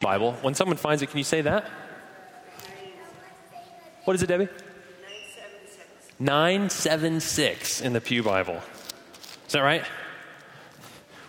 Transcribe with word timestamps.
Bible. 0.00 0.32
When 0.40 0.54
someone 0.54 0.78
finds 0.78 1.02
it, 1.02 1.10
can 1.10 1.18
you 1.18 1.24
say 1.24 1.42
that? 1.42 1.68
What 4.04 4.16
is 4.16 4.22
it, 4.22 4.28
Debbie? 4.28 4.48
976 6.18 7.82
in 7.82 7.92
the 7.92 8.00
Pew 8.00 8.22
Bible. 8.22 8.62
Is 9.46 9.52
that 9.52 9.60
right? 9.60 9.84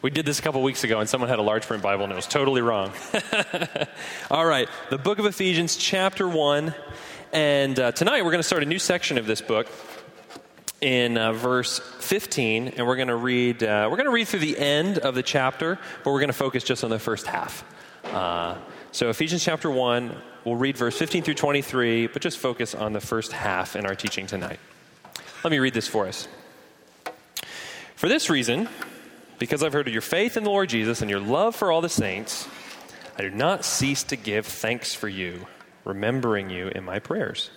We 0.02 0.10
did 0.10 0.26
this 0.26 0.40
a 0.40 0.42
couple 0.42 0.64
weeks 0.64 0.86
ago, 0.86 1.02
and 1.02 1.10
someone 1.10 1.30
had 1.30 1.38
a 1.38 1.44
large 1.44 1.68
print 1.68 1.84
Bible, 1.84 2.06
and 2.06 2.14
it 2.14 2.16
was 2.16 2.28
totally 2.28 2.62
wrong. 2.62 2.94
All 4.32 4.46
right, 4.46 4.70
the 4.90 4.98
book 4.98 5.20
of 5.20 5.26
Ephesians, 5.26 5.76
chapter 5.76 6.26
1. 6.26 6.74
And 7.34 7.78
uh, 7.78 7.92
tonight 7.92 8.24
we're 8.24 8.32
going 8.32 8.40
to 8.40 8.48
start 8.48 8.64
a 8.64 8.66
new 8.66 8.80
section 8.80 9.18
of 9.18 9.26
this 9.26 9.42
book 9.42 9.68
in 10.80 11.18
uh, 11.18 11.34
verse 11.34 11.80
15, 12.00 12.70
and 12.70 12.88
we're 12.88 12.96
going 12.96 13.10
to 13.10 13.16
read. 13.16 13.64
Uh, 13.64 13.90
we're 13.92 13.98
going 13.98 14.08
to 14.08 14.14
read 14.14 14.30
through 14.30 14.40
the 14.40 14.58
end 14.58 14.98
of 14.98 15.14
the 15.14 15.24
chapter, 15.24 15.78
but 16.06 16.12
we're 16.12 16.20
going 16.20 16.28
to 16.30 16.34
focus 16.34 16.64
just 16.64 16.86
on 16.86 16.90
the 16.90 17.00
first 17.00 17.28
half. 17.28 17.66
Uh, 18.06 18.58
so 18.92 19.10
Ephesians 19.10 19.44
chapter 19.44 19.70
1, 19.70 20.16
we'll 20.44 20.56
read 20.56 20.78
verse 20.78 20.98
15 20.98 21.24
through 21.24 21.36
23, 21.36 22.08
but 22.08 22.22
just 22.22 22.38
focus 22.38 22.76
on 22.76 22.94
the 22.94 23.02
first 23.02 23.32
half 23.32 23.76
in 23.76 23.86
our 23.86 23.96
teaching 23.96 24.28
tonight. 24.28 24.60
Let 25.44 25.52
me 25.52 25.60
read 25.60 25.74
this 25.74 25.88
for 25.88 26.08
us. 26.08 26.28
For 27.96 28.10
this 28.10 28.30
reason, 28.30 28.68
because 29.40 29.64
I've 29.64 29.74
heard 29.74 29.88
of 29.88 29.94
your 29.94 30.02
faith 30.02 30.38
in 30.38 30.44
the 30.44 30.50
Lord 30.50 30.70
Jesus 30.70 31.02
and 31.02 31.10
your 31.10 31.20
love 31.20 31.56
for 31.56 31.72
all 31.72 31.82
the 31.82 31.90
saints, 31.90 32.48
I 33.18 33.22
do 33.22 33.30
not 33.30 33.66
cease 33.66 34.04
to 34.04 34.16
give 34.16 34.46
thanks 34.46 34.94
for 34.94 35.08
you, 35.08 35.48
remembering 35.86 36.50
you 36.50 36.68
in 36.70 36.84
my 36.84 37.00
prayers. 37.00 37.50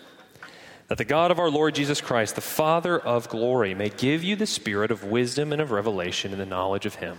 That 0.88 0.98
the 0.98 1.04
God 1.04 1.30
of 1.30 1.38
our 1.38 1.50
Lord 1.50 1.74
Jesus 1.74 2.00
Christ, 2.00 2.34
the 2.34 2.40
Father 2.40 2.98
of 2.98 3.28
glory, 3.28 3.74
may 3.74 3.88
give 3.88 4.22
you 4.22 4.36
the 4.36 4.46
spirit 4.46 4.90
of 4.90 5.04
wisdom 5.04 5.52
and 5.52 5.62
of 5.62 5.70
revelation 5.70 6.32
in 6.32 6.38
the 6.38 6.46
knowledge 6.46 6.84
of 6.86 6.96
him, 6.96 7.18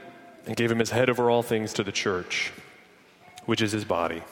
and 0.45 0.55
gave 0.55 0.71
him 0.71 0.79
his 0.79 0.91
head 0.91 1.09
over 1.09 1.29
all 1.29 1.43
things 1.43 1.73
to 1.73 1.83
the 1.83 1.91
church, 1.91 2.51
which 3.45 3.61
is 3.61 3.71
his 3.71 3.85
body, 3.85 4.23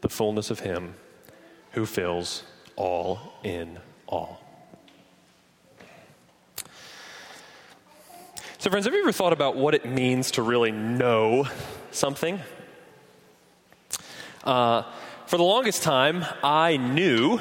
the 0.00 0.08
fullness 0.08 0.50
of 0.50 0.60
him 0.60 0.94
who 1.72 1.86
fills 1.86 2.42
all 2.76 3.20
in 3.42 3.78
all. 4.06 4.40
So, 8.58 8.68
friends, 8.68 8.84
have 8.84 8.94
you 8.94 9.00
ever 9.00 9.12
thought 9.12 9.32
about 9.32 9.56
what 9.56 9.74
it 9.74 9.86
means 9.86 10.32
to 10.32 10.42
really 10.42 10.70
know 10.70 11.48
something? 11.92 12.40
Uh, 14.44 14.82
for 15.26 15.38
the 15.38 15.44
longest 15.44 15.82
time, 15.82 16.24
I 16.42 16.76
knew 16.76 17.40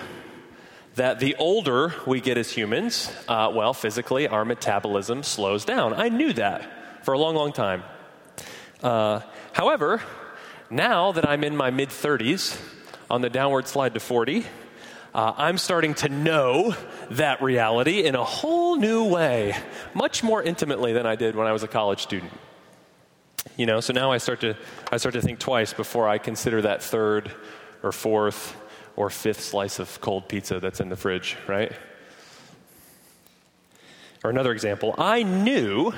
that 0.95 1.19
the 1.19 1.35
older 1.35 1.93
we 2.05 2.21
get 2.21 2.37
as 2.37 2.51
humans, 2.51 3.11
uh, 3.27 3.51
well, 3.53 3.73
physically, 3.73 4.27
our 4.27 4.45
metabolism 4.45 5.23
slows 5.23 5.65
down. 5.65 5.93
I 5.93 6.09
knew 6.09 6.33
that 6.33 6.78
for 7.03 7.13
a 7.13 7.17
long, 7.19 7.35
long 7.35 7.51
time. 7.53 7.83
Uh, 8.81 9.21
however, 9.53 10.01
now 10.69 11.11
that 11.11 11.27
I'm 11.27 11.43
in 11.43 11.55
my 11.55 11.69
mid 11.71 11.89
30s, 11.89 12.59
on 13.09 13.21
the 13.21 13.29
downward 13.29 13.67
slide 13.67 13.93
to 13.95 13.99
40, 13.99 14.45
uh, 15.13 15.33
I'm 15.35 15.57
starting 15.57 15.95
to 15.95 16.09
know 16.09 16.75
that 17.11 17.41
reality 17.41 18.03
in 18.03 18.15
a 18.15 18.23
whole 18.23 18.75
new 18.75 19.05
way, 19.05 19.55
much 19.93 20.21
more 20.21 20.43
intimately 20.43 20.93
than 20.93 21.07
I 21.07 21.15
did 21.15 21.35
when 21.35 21.47
I 21.47 21.51
was 21.51 21.63
a 21.63 21.67
college 21.67 22.01
student. 22.01 22.31
You 23.57 23.65
know, 23.65 23.79
so 23.79 23.93
now 23.93 24.11
I 24.11 24.19
start 24.19 24.41
to 24.41 24.55
I 24.91 24.97
start 24.97 25.13
to 25.13 25.21
think 25.21 25.39
twice 25.39 25.73
before 25.73 26.07
I 26.07 26.17
consider 26.17 26.61
that 26.61 26.83
third 26.83 27.31
or 27.81 27.91
fourth 27.91 28.55
or 28.95 29.09
fifth 29.09 29.41
slice 29.41 29.79
of 29.79 29.99
cold 30.01 30.27
pizza 30.29 30.59
that's 30.59 30.79
in 30.79 30.89
the 30.89 30.95
fridge, 30.95 31.35
right? 31.47 31.71
Or 34.23 34.29
another 34.29 34.51
example, 34.51 34.93
I 34.97 35.23
knew 35.23 35.93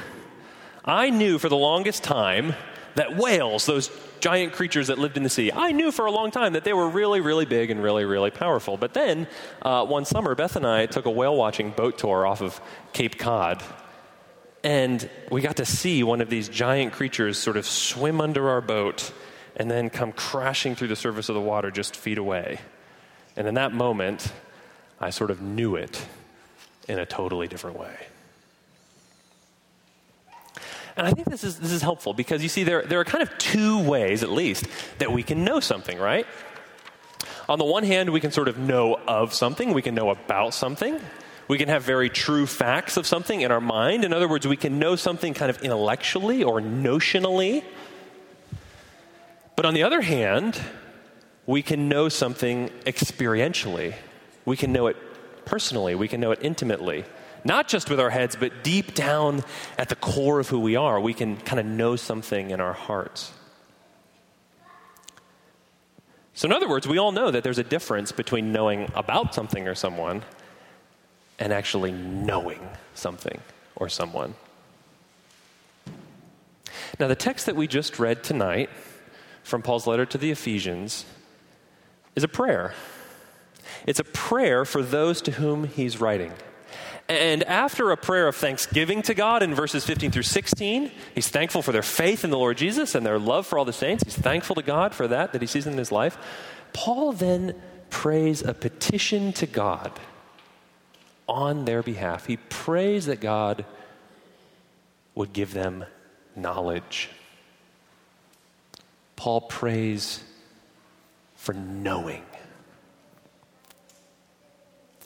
I 0.83 1.09
knew 1.09 1.37
for 1.37 1.49
the 1.49 1.57
longest 1.57 2.03
time 2.03 2.55
that 2.95 3.15
whales, 3.15 3.65
those 3.65 3.89
giant 4.19 4.53
creatures 4.53 4.87
that 4.87 4.97
lived 4.97 5.17
in 5.17 5.23
the 5.23 5.29
sea. 5.29 5.51
I 5.51 5.71
knew 5.71 5.91
for 5.91 6.05
a 6.05 6.11
long 6.11 6.31
time 6.31 6.53
that 6.53 6.63
they 6.63 6.73
were 6.73 6.87
really, 6.87 7.21
really 7.21 7.45
big 7.45 7.71
and 7.71 7.81
really, 7.81 8.05
really 8.05 8.31
powerful. 8.31 8.77
But 8.77 8.93
then 8.93 9.27
uh, 9.61 9.85
one 9.85 10.05
summer, 10.05 10.35
Beth 10.35 10.55
and 10.55 10.65
I 10.65 10.85
took 10.85 11.05
a 11.05 11.11
whale 11.11 11.35
watching 11.35 11.71
boat 11.71 11.97
tour 11.97 12.25
off 12.25 12.41
of 12.41 12.59
Cape 12.93 13.17
Cod. 13.17 13.63
And 14.63 15.09
we 15.31 15.41
got 15.41 15.57
to 15.57 15.65
see 15.65 16.03
one 16.03 16.21
of 16.21 16.29
these 16.29 16.47
giant 16.49 16.93
creatures 16.93 17.37
sort 17.37 17.57
of 17.57 17.65
swim 17.65 18.21
under 18.21 18.49
our 18.49 18.61
boat 18.61 19.11
and 19.55 19.69
then 19.69 19.89
come 19.89 20.11
crashing 20.11 20.75
through 20.75 20.89
the 20.89 20.95
surface 20.95 21.29
of 21.29 21.35
the 21.35 21.41
water 21.41 21.71
just 21.71 21.95
feet 21.95 22.17
away. 22.17 22.59
And 23.35 23.47
in 23.47 23.55
that 23.55 23.73
moment, 23.73 24.31
I 24.99 25.09
sort 25.09 25.31
of 25.31 25.41
knew 25.41 25.75
it 25.75 26.05
in 26.87 26.99
a 26.99 27.05
totally 27.05 27.47
different 27.47 27.79
way. 27.79 27.95
And 30.97 31.07
I 31.07 31.11
think 31.11 31.29
this 31.29 31.43
is, 31.43 31.59
this 31.59 31.71
is 31.71 31.81
helpful 31.81 32.13
because 32.13 32.43
you 32.43 32.49
see, 32.49 32.63
there, 32.63 32.83
there 32.83 32.99
are 32.99 33.05
kind 33.05 33.21
of 33.21 33.37
two 33.37 33.81
ways, 33.83 34.23
at 34.23 34.31
least, 34.31 34.65
that 34.99 35.11
we 35.11 35.23
can 35.23 35.43
know 35.43 35.59
something, 35.59 35.97
right? 35.97 36.25
On 37.47 37.59
the 37.59 37.65
one 37.65 37.83
hand, 37.83 38.09
we 38.09 38.19
can 38.19 38.31
sort 38.31 38.47
of 38.47 38.57
know 38.57 38.99
of 39.07 39.33
something, 39.33 39.73
we 39.73 39.81
can 39.81 39.95
know 39.95 40.09
about 40.09 40.53
something. 40.53 40.99
We 41.47 41.57
can 41.57 41.67
have 41.67 41.83
very 41.83 42.09
true 42.09 42.45
facts 42.45 42.95
of 42.95 43.05
something 43.05 43.41
in 43.41 43.51
our 43.51 43.59
mind. 43.59 44.05
In 44.05 44.13
other 44.13 44.27
words, 44.29 44.47
we 44.47 44.55
can 44.55 44.79
know 44.79 44.95
something 44.95 45.33
kind 45.33 45.49
of 45.49 45.61
intellectually 45.61 46.43
or 46.43 46.61
notionally. 46.61 47.65
But 49.57 49.65
on 49.65 49.73
the 49.73 49.83
other 49.83 49.99
hand, 49.99 50.57
we 51.45 51.61
can 51.61 51.89
know 51.89 52.07
something 52.07 52.69
experientially. 52.85 53.95
We 54.45 54.55
can 54.55 54.71
know 54.71 54.87
it 54.87 54.95
personally, 55.43 55.93
we 55.95 56.07
can 56.07 56.21
know 56.21 56.31
it 56.31 56.39
intimately 56.41 57.03
not 57.43 57.67
just 57.67 57.89
with 57.89 57.99
our 57.99 58.09
heads, 58.09 58.35
but 58.35 58.63
deep 58.63 58.93
down 58.93 59.43
at 59.77 59.89
the 59.89 59.95
core 59.95 60.39
of 60.39 60.49
who 60.49 60.59
we 60.59 60.75
are, 60.75 60.99
we 60.99 61.13
can 61.13 61.37
kind 61.37 61.59
of 61.59 61.65
know 61.65 61.95
something 61.95 62.51
in 62.51 62.61
our 62.61 62.73
hearts. 62.73 63.33
So, 66.33 66.47
in 66.47 66.53
other 66.53 66.69
words, 66.69 66.87
we 66.87 66.97
all 66.97 67.11
know 67.11 67.29
that 67.31 67.43
there's 67.43 67.57
a 67.57 67.63
difference 67.63 68.11
between 68.11 68.51
knowing 68.51 68.91
about 68.95 69.35
something 69.35 69.67
or 69.67 69.75
someone 69.75 70.23
and 71.39 71.51
actually 71.51 71.91
knowing 71.91 72.61
something 72.93 73.39
or 73.75 73.89
someone. 73.89 74.35
Now, 76.99 77.07
the 77.07 77.15
text 77.15 77.47
that 77.47 77.55
we 77.55 77.67
just 77.67 77.99
read 77.99 78.23
tonight 78.23 78.69
from 79.43 79.61
Paul's 79.61 79.87
letter 79.87 80.05
to 80.05 80.17
the 80.17 80.31
Ephesians 80.31 81.05
is 82.15 82.23
a 82.23 82.27
prayer. 82.27 82.73
It's 83.87 83.99
a 83.99 84.03
prayer 84.03 84.65
for 84.65 84.83
those 84.83 85.21
to 85.23 85.31
whom 85.31 85.65
he's 85.65 85.99
writing. 85.99 86.31
And 87.11 87.43
after 87.43 87.91
a 87.91 87.97
prayer 87.97 88.29
of 88.29 88.37
thanksgiving 88.37 89.01
to 89.01 89.13
God 89.13 89.43
in 89.43 89.53
verses 89.53 89.83
15 89.83 90.11
through 90.11 90.23
16, 90.23 90.89
he's 91.13 91.27
thankful 91.27 91.61
for 91.61 91.73
their 91.73 91.81
faith 91.81 92.23
in 92.23 92.29
the 92.29 92.37
Lord 92.37 92.55
Jesus 92.55 92.95
and 92.95 93.05
their 93.05 93.19
love 93.19 93.45
for 93.45 93.59
all 93.59 93.65
the 93.65 93.73
saints. 93.73 94.05
He's 94.05 94.15
thankful 94.15 94.55
to 94.55 94.61
God 94.61 94.95
for 94.95 95.09
that, 95.09 95.33
that 95.33 95.41
he 95.41 95.45
sees 95.45 95.67
in 95.67 95.77
his 95.77 95.91
life. 95.91 96.17
Paul 96.71 97.11
then 97.11 97.53
prays 97.89 98.41
a 98.41 98.53
petition 98.53 99.33
to 99.33 99.45
God 99.45 99.91
on 101.27 101.65
their 101.65 101.83
behalf. 101.83 102.27
He 102.27 102.37
prays 102.37 103.07
that 103.07 103.19
God 103.19 103.65
would 105.13 105.33
give 105.33 105.53
them 105.53 105.83
knowledge. 106.33 107.09
Paul 109.17 109.41
prays 109.41 110.23
for 111.35 111.51
knowing. 111.51 112.23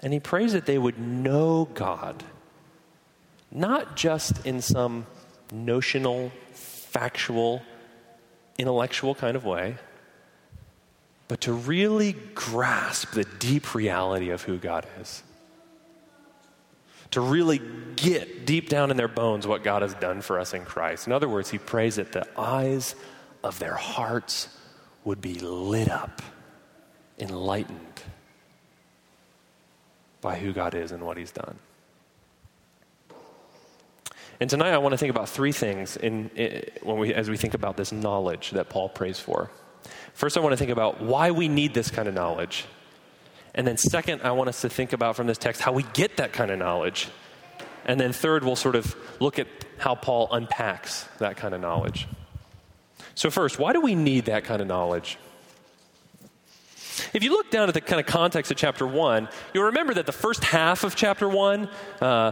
And 0.06 0.14
he 0.14 0.20
prays 0.20 0.54
that 0.54 0.68
they 0.68 0.78
would 0.78 1.00
know 1.00 1.68
God, 1.74 2.24
not 3.52 3.96
just 3.96 4.46
in 4.46 4.62
some 4.62 5.08
notional, 5.52 6.32
factual, 6.54 7.64
intellectual 8.60 9.16
kind 9.16 9.36
of 9.36 9.46
way, 9.46 9.78
but 11.28 11.42
to 11.42 11.54
really 11.54 12.14
grasp 12.36 13.14
the 13.14 13.24
deep 13.24 13.74
reality 13.74 14.30
of 14.30 14.44
who 14.44 14.60
God 14.60 14.86
is. 15.02 15.24
To 17.12 17.22
really 17.22 17.60
get 17.96 18.46
deep 18.46 18.70
down 18.70 18.92
in 18.92 18.98
their 18.98 19.08
bones 19.08 19.48
what 19.48 19.64
God 19.64 19.82
has 19.82 19.96
done 19.96 20.22
for 20.22 20.40
us 20.40 20.54
in 20.54 20.66
Christ. 20.66 21.08
In 21.08 21.14
other 21.14 21.28
words, 21.28 21.50
he 21.50 21.58
prays 21.58 21.96
that 21.96 22.12
the 22.12 22.28
eyes 22.40 22.94
of 23.44 23.58
their 23.58 23.74
hearts 23.74 24.50
would 25.04 25.20
be 25.20 25.40
lit 25.40 25.90
up, 25.90 26.22
enlightened 27.18 27.85
by 30.26 30.36
who 30.40 30.52
God 30.52 30.74
is 30.74 30.92
and 30.92 31.04
what 31.04 31.18
He's 31.18 31.32
done. 31.32 31.60
And 34.40 34.50
tonight 34.50 34.74
I 34.74 34.80
want 34.80 34.94
to 34.94 34.98
think 34.98 35.12
about 35.12 35.30
three 35.30 35.52
things 35.52 35.98
in, 35.98 36.32
in, 36.36 36.66
when 36.82 36.98
we, 36.98 37.14
as 37.14 37.30
we 37.30 37.38
think 37.38 37.54
about 37.54 37.78
this 37.78 37.92
knowledge 37.92 38.50
that 38.52 38.68
Paul 38.68 38.90
prays 38.90 39.20
for. 39.20 39.52
First, 40.16 40.36
I 40.36 40.40
want 40.40 40.54
to 40.54 40.58
think 40.58 40.72
about 40.72 41.00
why 41.00 41.30
we 41.30 41.48
need 41.48 41.76
this 41.76 41.92
kind 41.92 42.08
of 42.08 42.16
knowledge. 42.16 42.66
And 43.54 43.68
then, 43.68 43.78
second, 43.78 44.24
I 44.24 44.32
want 44.32 44.50
us 44.50 44.62
to 44.62 44.70
think 44.70 44.94
about 44.94 45.16
from 45.16 45.28
this 45.28 45.38
text 45.38 45.62
how 45.62 45.74
we 45.74 45.84
get 45.94 46.18
that 46.18 46.34
kind 46.34 46.50
of 46.50 46.58
knowledge. 46.58 47.08
And 47.86 48.00
then, 48.00 48.12
third, 48.12 48.44
we'll 48.44 48.56
sort 48.56 48.76
of 48.76 48.96
look 49.22 49.38
at 49.38 49.48
how 49.78 49.94
Paul 49.94 50.28
unpacks 50.32 51.08
that 51.20 51.38
kind 51.38 51.54
of 51.54 51.62
knowledge. 51.62 52.08
So, 53.14 53.30
first, 53.30 53.60
why 53.60 53.74
do 53.74 53.80
we 53.80 53.94
need 53.94 54.26
that 54.26 54.44
kind 54.44 54.60
of 54.60 54.68
knowledge? 54.68 55.20
If 57.14 57.24
you 57.24 57.32
look 57.32 57.52
down 57.52 57.68
at 57.68 57.74
the 57.74 57.82
kind 57.82 58.00
of 58.00 58.06
context 58.06 58.52
of 58.52 58.58
chapter 58.58 58.86
1, 58.86 59.30
you'll 59.54 59.66
remember 59.66 59.94
that 59.96 60.06
the 60.06 60.12
first 60.12 60.44
half 60.44 60.84
of 60.84 60.96
chapter 60.96 61.28
1, 61.28 61.70
uh, 62.02 62.32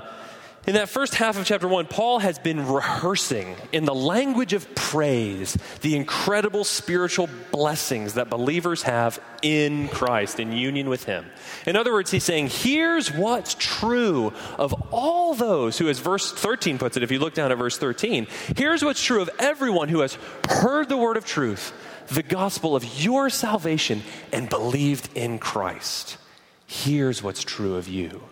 in 0.66 0.76
that 0.76 0.88
first 0.88 1.16
half 1.16 1.38
of 1.38 1.46
chapter 1.46 1.68
1, 1.68 1.88
Paul 1.88 2.20
has 2.20 2.40
been 2.40 2.66
rehearsing 2.66 3.58
in 3.74 3.84
the 3.84 3.94
language 3.94 4.54
of 4.54 4.74
praise 4.76 5.58
the 5.82 5.98
incredible 5.98 6.64
spiritual 6.64 7.28
blessings 7.52 8.14
that 8.14 8.30
believers 8.30 8.84
have 8.84 9.22
in 9.42 9.90
Christ, 9.90 10.40
in 10.40 10.54
union 10.54 10.88
with 10.88 11.04
Him. 11.04 11.26
In 11.68 11.76
other 11.76 11.92
words, 11.92 12.12
he's 12.12 12.24
saying, 12.24 12.48
here's 12.48 13.12
what's 13.12 13.58
true 13.60 14.32
of 14.58 14.74
all 14.94 15.34
those 15.34 15.78
who, 15.80 15.90
as 15.90 16.00
verse 16.00 16.32
13 16.32 16.78
puts 16.78 16.96
it, 16.96 17.04
if 17.04 17.12
you 17.12 17.20
look 17.20 17.34
down 17.34 17.52
at 17.52 17.58
verse 17.58 17.78
13, 17.78 18.28
here's 18.56 18.86
what's 18.86 19.04
true 19.04 19.22
of 19.22 19.30
everyone 19.40 19.90
who 19.90 20.00
has 20.00 20.18
heard 20.48 20.88
the 20.88 20.96
word 20.96 21.18
of 21.18 21.26
truth, 21.26 21.74
the 22.14 22.24
gospel 22.24 22.76
of 22.76 23.02
your 23.02 23.30
salvation, 23.30 24.04
and 24.32 24.50
believed 24.50 25.10
in 25.16 25.40
Christ. 25.40 26.18
Here's 26.66 27.24
what's 27.24 27.44
true 27.44 27.76
of 27.76 27.88
you. 27.88 28.24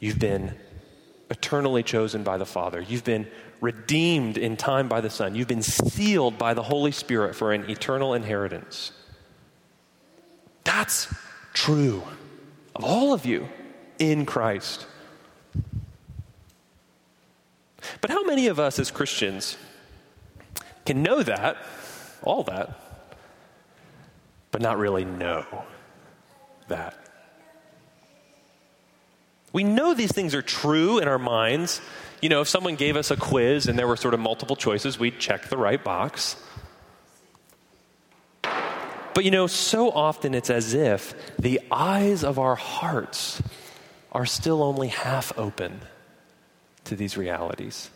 You've 0.00 0.18
been 0.18 0.54
eternally 1.30 1.82
chosen 1.82 2.22
by 2.22 2.38
the 2.38 2.46
Father. 2.46 2.80
You've 2.80 3.04
been 3.04 3.26
redeemed 3.60 4.38
in 4.38 4.56
time 4.56 4.88
by 4.88 5.00
the 5.00 5.10
Son. 5.10 5.34
You've 5.34 5.48
been 5.48 5.62
sealed 5.62 6.38
by 6.38 6.54
the 6.54 6.62
Holy 6.62 6.92
Spirit 6.92 7.34
for 7.34 7.52
an 7.52 7.68
eternal 7.68 8.14
inheritance. 8.14 8.92
That's 10.64 11.12
true 11.52 12.02
of 12.74 12.84
all 12.84 13.12
of 13.12 13.26
you 13.26 13.48
in 13.98 14.26
Christ. 14.26 14.86
But 18.00 18.10
how 18.10 18.22
many 18.24 18.46
of 18.46 18.60
us 18.60 18.78
as 18.78 18.90
Christians 18.90 19.56
can 20.86 21.02
know 21.02 21.22
that, 21.22 21.56
all 22.22 22.42
that, 22.44 22.78
but 24.50 24.60
not 24.60 24.78
really 24.78 25.04
know 25.04 25.44
that? 26.68 26.96
We 29.52 29.64
know 29.64 29.94
these 29.94 30.12
things 30.12 30.34
are 30.34 30.42
true 30.42 30.98
in 30.98 31.08
our 31.08 31.18
minds. 31.18 31.80
You 32.20 32.28
know, 32.28 32.42
if 32.42 32.48
someone 32.48 32.76
gave 32.76 32.96
us 32.96 33.10
a 33.10 33.16
quiz 33.16 33.66
and 33.66 33.78
there 33.78 33.86
were 33.86 33.96
sort 33.96 34.14
of 34.14 34.20
multiple 34.20 34.56
choices, 34.56 34.98
we'd 34.98 35.18
check 35.18 35.48
the 35.48 35.56
right 35.56 35.82
box. 35.82 36.36
But 38.42 39.24
you 39.24 39.30
know, 39.30 39.46
so 39.46 39.90
often 39.90 40.34
it's 40.34 40.50
as 40.50 40.74
if 40.74 41.14
the 41.38 41.60
eyes 41.70 42.22
of 42.22 42.38
our 42.38 42.54
hearts 42.54 43.42
are 44.12 44.26
still 44.26 44.62
only 44.62 44.88
half 44.88 45.36
open 45.36 45.80
to 46.84 46.94
these 46.94 47.16
realities. 47.16 47.90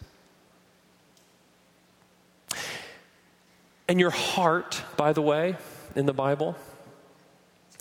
And 3.92 4.00
your 4.00 4.08
heart, 4.08 4.82
by 4.96 5.12
the 5.12 5.20
way, 5.20 5.54
in 5.94 6.06
the 6.06 6.14
Bible, 6.14 6.56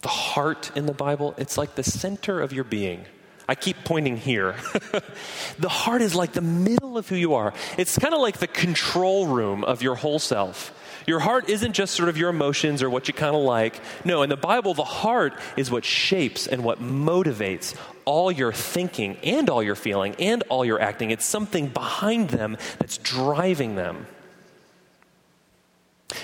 the 0.01 0.09
heart 0.09 0.69
in 0.75 0.85
the 0.85 0.93
Bible, 0.93 1.33
it's 1.37 1.57
like 1.57 1.75
the 1.75 1.83
center 1.83 2.41
of 2.41 2.51
your 2.51 2.65
being. 2.65 3.05
I 3.47 3.55
keep 3.55 3.85
pointing 3.85 4.17
here. 4.17 4.57
the 5.57 5.69
heart 5.69 6.01
is 6.01 6.13
like 6.13 6.33
the 6.33 6.41
middle 6.41 6.97
of 6.97 7.07
who 7.07 7.15
you 7.15 7.35
are. 7.35 7.53
It's 7.77 7.97
kind 7.97 8.13
of 8.13 8.19
like 8.19 8.39
the 8.39 8.47
control 8.47 9.27
room 9.27 9.63
of 9.63 9.81
your 9.81 9.95
whole 9.95 10.19
self. 10.19 10.77
Your 11.07 11.21
heart 11.21 11.49
isn't 11.49 11.71
just 11.71 11.95
sort 11.95 12.09
of 12.09 12.17
your 12.17 12.29
emotions 12.29 12.83
or 12.83 12.89
what 12.89 13.07
you 13.07 13.13
kind 13.13 13.33
of 13.33 13.43
like. 13.43 13.79
No, 14.03 14.21
in 14.21 14.29
the 14.29 14.35
Bible, 14.35 14.73
the 14.73 14.83
heart 14.83 15.33
is 15.55 15.71
what 15.71 15.85
shapes 15.85 16.45
and 16.45 16.65
what 16.65 16.81
motivates 16.81 17.73
all 18.03 18.29
your 18.29 18.51
thinking 18.51 19.15
and 19.23 19.49
all 19.49 19.63
your 19.63 19.75
feeling 19.75 20.15
and 20.19 20.43
all 20.49 20.65
your 20.65 20.81
acting. 20.81 21.09
It's 21.09 21.25
something 21.25 21.69
behind 21.69 22.31
them 22.31 22.57
that's 22.79 22.97
driving 22.97 23.75
them. 23.75 24.07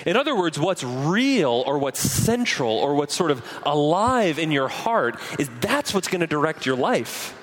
In 0.06 0.16
other 0.16 0.36
words, 0.36 0.58
what's 0.58 0.84
real 0.84 1.62
or 1.66 1.78
what's 1.78 2.00
central 2.00 2.72
or 2.72 2.94
what's 2.94 3.14
sort 3.14 3.30
of 3.30 3.44
alive 3.64 4.38
in 4.38 4.50
your 4.50 4.68
heart 4.68 5.18
is 5.38 5.48
that's 5.60 5.94
what's 5.94 6.08
going 6.08 6.20
to 6.20 6.26
direct 6.26 6.66
your 6.66 6.76
life. 6.76 7.34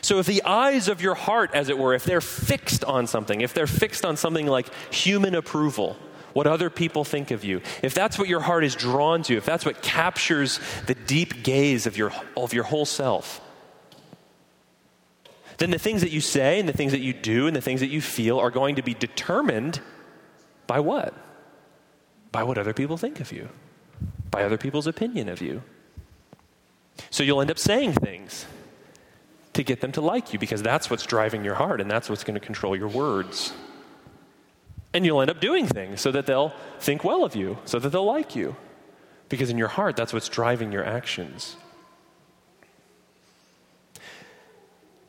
So, 0.00 0.18
if 0.18 0.26
the 0.26 0.42
eyes 0.44 0.88
of 0.88 1.00
your 1.00 1.14
heart, 1.14 1.50
as 1.54 1.68
it 1.68 1.78
were, 1.78 1.94
if 1.94 2.04
they're 2.04 2.20
fixed 2.20 2.84
on 2.84 3.06
something, 3.06 3.40
if 3.42 3.54
they're 3.54 3.66
fixed 3.66 4.04
on 4.04 4.16
something 4.16 4.46
like 4.46 4.68
human 4.92 5.34
approval, 5.34 5.96
what 6.32 6.46
other 6.46 6.68
people 6.68 7.04
think 7.04 7.30
of 7.30 7.44
you, 7.44 7.60
if 7.82 7.94
that's 7.94 8.18
what 8.18 8.28
your 8.28 8.40
heart 8.40 8.64
is 8.64 8.74
drawn 8.74 9.22
to, 9.24 9.36
if 9.36 9.44
that's 9.44 9.64
what 9.64 9.82
captures 9.82 10.58
the 10.86 10.94
deep 10.94 11.42
gaze 11.42 11.86
of 11.86 11.96
your, 11.96 12.12
of 12.36 12.52
your 12.52 12.64
whole 12.64 12.84
self, 12.84 13.40
then 15.58 15.70
the 15.70 15.78
things 15.78 16.00
that 16.00 16.10
you 16.10 16.20
say 16.20 16.58
and 16.58 16.68
the 16.68 16.72
things 16.72 16.92
that 16.92 17.00
you 17.00 17.12
do 17.12 17.46
and 17.46 17.54
the 17.54 17.60
things 17.60 17.80
that 17.80 17.88
you 17.88 18.00
feel 18.00 18.38
are 18.38 18.50
going 18.50 18.76
to 18.76 18.82
be 18.82 18.94
determined 18.94 19.80
by 20.66 20.80
what? 20.80 21.14
By 22.32 22.42
what 22.42 22.58
other 22.58 22.72
people 22.72 22.96
think 22.96 23.20
of 23.20 23.32
you, 23.32 23.48
by 24.30 24.42
other 24.42 24.58
people's 24.58 24.86
opinion 24.86 25.28
of 25.28 25.40
you. 25.40 25.62
So 27.10 27.22
you'll 27.22 27.40
end 27.40 27.50
up 27.50 27.58
saying 27.58 27.92
things 27.94 28.46
to 29.54 29.62
get 29.62 29.80
them 29.80 29.92
to 29.92 30.00
like 30.00 30.32
you 30.32 30.38
because 30.38 30.62
that's 30.62 30.90
what's 30.90 31.04
driving 31.06 31.44
your 31.44 31.54
heart 31.54 31.80
and 31.80 31.90
that's 31.90 32.08
what's 32.10 32.24
going 32.24 32.34
to 32.34 32.44
control 32.44 32.76
your 32.76 32.88
words. 32.88 33.52
And 34.92 35.04
you'll 35.04 35.20
end 35.20 35.30
up 35.30 35.40
doing 35.40 35.66
things 35.66 36.00
so 36.00 36.12
that 36.12 36.26
they'll 36.26 36.52
think 36.78 37.02
well 37.02 37.24
of 37.24 37.34
you, 37.34 37.58
so 37.64 37.78
that 37.78 37.88
they'll 37.90 38.04
like 38.04 38.36
you. 38.36 38.54
Because 39.28 39.50
in 39.50 39.58
your 39.58 39.68
heart, 39.68 39.96
that's 39.96 40.12
what's 40.12 40.28
driving 40.28 40.70
your 40.70 40.84
actions. 40.84 41.56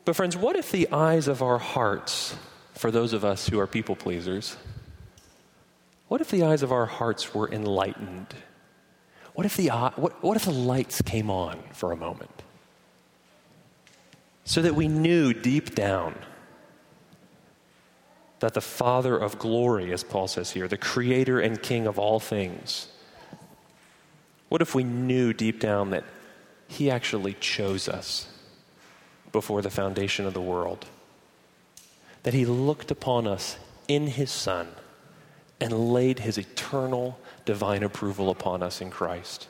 But, 0.04 0.16
friends, 0.16 0.36
what 0.36 0.56
if 0.56 0.70
the 0.70 0.88
eyes 0.90 1.28
of 1.28 1.42
our 1.42 1.58
hearts, 1.58 2.34
for 2.74 2.90
those 2.90 3.12
of 3.12 3.24
us 3.24 3.48
who 3.48 3.58
are 3.58 3.66
people 3.66 3.96
pleasers, 3.96 4.56
what 6.08 6.20
if 6.20 6.30
the 6.30 6.44
eyes 6.44 6.62
of 6.62 6.72
our 6.72 6.86
hearts 6.86 7.34
were 7.34 7.50
enlightened? 7.50 8.34
What 9.34 9.44
if 9.44 9.56
the, 9.56 9.70
uh, 9.70 9.90
what, 9.96 10.22
what 10.22 10.36
if 10.36 10.44
the 10.44 10.52
lights 10.52 11.02
came 11.02 11.30
on 11.30 11.62
for 11.72 11.92
a 11.92 11.96
moment? 11.96 12.42
So 14.44 14.62
that 14.62 14.74
we 14.74 14.88
knew 14.88 15.34
deep 15.34 15.74
down 15.74 16.14
that 18.38 18.54
the 18.54 18.60
Father 18.60 19.16
of 19.16 19.38
glory, 19.38 19.92
as 19.92 20.04
Paul 20.04 20.28
says 20.28 20.52
here, 20.52 20.68
the 20.68 20.76
creator 20.76 21.40
and 21.40 21.60
king 21.60 21.86
of 21.86 21.98
all 21.98 22.20
things, 22.20 22.88
what 24.48 24.62
if 24.62 24.74
we 24.74 24.84
knew 24.84 25.32
deep 25.32 25.58
down 25.58 25.90
that 25.90 26.04
he 26.68 26.90
actually 26.90 27.34
chose 27.40 27.88
us 27.88 28.28
before 29.32 29.62
the 29.62 29.70
foundation 29.70 30.26
of 30.26 30.34
the 30.34 30.40
world? 30.40 30.86
That 32.22 32.34
he 32.34 32.46
looked 32.46 32.90
upon 32.90 33.26
us 33.26 33.56
in 33.88 34.06
his 34.06 34.30
Son 34.30 34.68
and 35.60 35.92
laid 35.92 36.18
his 36.18 36.38
eternal 36.38 37.18
divine 37.44 37.82
approval 37.82 38.30
upon 38.30 38.62
us 38.62 38.80
in 38.80 38.90
Christ. 38.90 39.48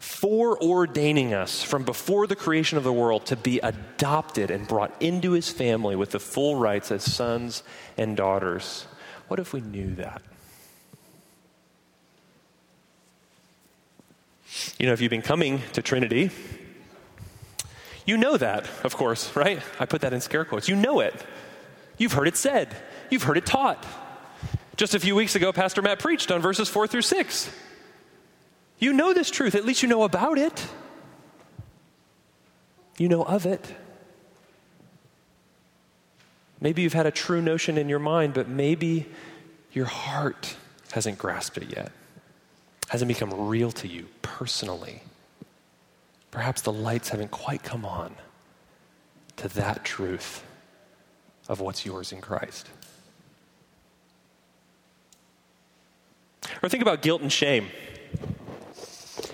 Foreordaining 0.00 1.32
us 1.32 1.62
from 1.62 1.84
before 1.84 2.26
the 2.26 2.36
creation 2.36 2.78
of 2.78 2.84
the 2.84 2.92
world 2.92 3.26
to 3.26 3.36
be 3.36 3.58
adopted 3.58 4.50
and 4.50 4.68
brought 4.68 4.94
into 5.00 5.32
his 5.32 5.50
family 5.50 5.96
with 5.96 6.10
the 6.10 6.20
full 6.20 6.56
rights 6.56 6.90
as 6.90 7.02
sons 7.02 7.62
and 7.98 8.16
daughters. 8.16 8.86
What 9.28 9.40
if 9.40 9.52
we 9.52 9.60
knew 9.60 9.94
that? 9.96 10.22
You 14.78 14.86
know, 14.86 14.92
if 14.92 15.00
you've 15.00 15.10
been 15.10 15.22
coming 15.22 15.60
to 15.72 15.82
Trinity, 15.82 16.30
you 18.06 18.16
know 18.16 18.36
that, 18.36 18.68
of 18.84 18.96
course, 18.96 19.34
right? 19.34 19.60
I 19.80 19.86
put 19.86 20.02
that 20.02 20.12
in 20.12 20.20
scare 20.20 20.44
quotes. 20.44 20.68
You 20.68 20.76
know 20.76 21.00
it. 21.00 21.14
You've 21.98 22.12
heard 22.12 22.28
it 22.28 22.36
said, 22.36 22.74
you've 23.10 23.24
heard 23.24 23.36
it 23.36 23.46
taught. 23.46 23.84
Just 24.76 24.94
a 24.94 25.00
few 25.00 25.16
weeks 25.16 25.34
ago, 25.34 25.52
Pastor 25.52 25.80
Matt 25.80 25.98
preached 25.98 26.30
on 26.30 26.42
verses 26.42 26.68
4 26.68 26.86
through 26.86 27.02
6. 27.02 27.50
You 28.78 28.92
know 28.92 29.14
this 29.14 29.30
truth, 29.30 29.54
at 29.54 29.64
least 29.64 29.82
you 29.82 29.88
know 29.88 30.02
about 30.02 30.36
it. 30.36 30.66
You 32.98 33.08
know 33.08 33.24
of 33.24 33.46
it. 33.46 33.74
Maybe 36.60 36.82
you've 36.82 36.92
had 36.92 37.06
a 37.06 37.10
true 37.10 37.40
notion 37.40 37.78
in 37.78 37.88
your 37.88 37.98
mind, 37.98 38.34
but 38.34 38.48
maybe 38.48 39.06
your 39.72 39.86
heart 39.86 40.56
hasn't 40.92 41.18
grasped 41.18 41.58
it 41.58 41.74
yet, 41.74 41.92
hasn't 42.88 43.08
become 43.08 43.48
real 43.48 43.70
to 43.72 43.88
you 43.88 44.06
personally. 44.20 45.02
Perhaps 46.30 46.62
the 46.62 46.72
lights 46.72 47.10
haven't 47.10 47.30
quite 47.30 47.62
come 47.62 47.84
on 47.84 48.14
to 49.36 49.48
that 49.48 49.84
truth 49.84 50.44
of 51.48 51.60
what's 51.60 51.86
yours 51.86 52.12
in 52.12 52.20
Christ. 52.20 52.68
Or 56.66 56.68
think 56.68 56.82
about 56.82 57.00
guilt 57.00 57.22
and 57.22 57.32
shame. 57.32 57.68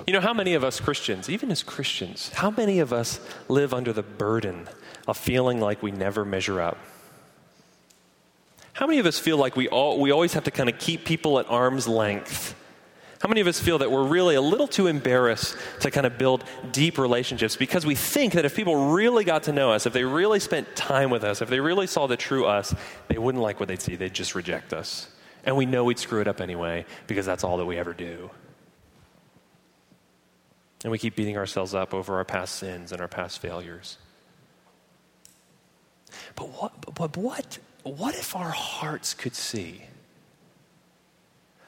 You 0.07 0.13
know, 0.13 0.21
how 0.21 0.35
many 0.35 0.53
of 0.53 0.63
us 0.65 0.81
Christians, 0.81 1.31
even 1.31 1.51
as 1.51 1.63
Christians, 1.63 2.29
how 2.29 2.51
many 2.51 2.79
of 2.79 2.93
us 2.93 3.21
live 3.49 3.73
under 3.73 3.91
the 3.91 4.03
burden 4.03 4.69
of 5.09 5.17
feeling 5.17 5.59
like 5.59 5.83
we 5.83 5.93
never 5.93 6.27
measure 6.27 6.61
up? 6.61 6.77
How 8.75 8.87
many 8.87 8.99
of 8.99 9.07
us 9.07 9.19
feel 9.19 9.39
like 9.39 9.57
we, 9.57 9.67
all, 9.69 9.99
we 9.99 10.11
always 10.11 10.35
have 10.35 10.45
to 10.45 10.51
kind 10.51 10.69
of 10.69 10.79
keep 10.79 11.07
people 11.07 11.39
at 11.39 11.49
arm's 11.49 11.89
length? 11.89 12.55
How 13.23 13.31
many 13.31 13.41
of 13.41 13.47
us 13.47 13.59
feel 13.59 13.79
that 13.79 13.91
we're 13.91 14.07
really 14.07 14.35
a 14.35 14.43
little 14.43 14.69
too 14.69 14.87
embarrassed 14.87 15.57
to 15.81 15.91
kind 15.91 16.05
of 16.05 16.19
build 16.19 16.45
deep 16.71 16.99
relationships 16.99 17.57
because 17.57 17.87
we 17.87 17.95
think 17.95 18.35
that 18.35 18.45
if 18.45 18.55
people 18.55 18.91
really 18.91 19.25
got 19.25 19.45
to 19.45 19.53
know 19.53 19.73
us, 19.73 19.87
if 19.87 19.95
they 19.95 20.05
really 20.05 20.39
spent 20.39 20.77
time 20.77 21.09
with 21.09 21.25
us, 21.25 21.41
if 21.41 21.49
they 21.49 21.61
really 21.61 21.87
saw 21.87 22.07
the 22.07 22.19
true 22.19 22.45
us, 22.45 22.75
they 23.09 23.17
wouldn't 23.17 23.41
like 23.41 23.59
what 23.59 23.71
they'd 23.71 23.81
see. 23.81 23.97
They'd 23.97 24.13
just 24.13 24.35
reject 24.35 24.75
us. 24.75 25.09
And 25.45 25.57
we 25.57 25.67
know 25.67 25.85
we'd 25.85 25.99
screw 25.99 26.21
it 26.21 26.29
up 26.29 26.41
anyway 26.41 26.85
because 27.07 27.27
that's 27.27 27.45
all 27.45 27.57
that 27.57 27.67
we 27.67 27.79
ever 27.79 27.93
do. 27.93 28.31
And 30.85 30.91
we 30.91 30.99
keep 30.99 31.17
beating 31.17 31.37
ourselves 31.37 31.75
up 31.75 31.95
over 31.95 32.17
our 32.17 32.25
past 32.25 32.57
sins 32.57 32.93
and 32.93 33.01
our 33.01 33.09
past 33.09 33.41
failures. 33.41 33.99
But 36.35 36.49
what, 36.49 36.95
but 36.95 37.17
what, 37.17 37.59
what 37.83 38.15
if 38.15 38.35
our 38.37 38.51
hearts 38.51 39.15
could 39.15 39.35
see? 39.35 39.83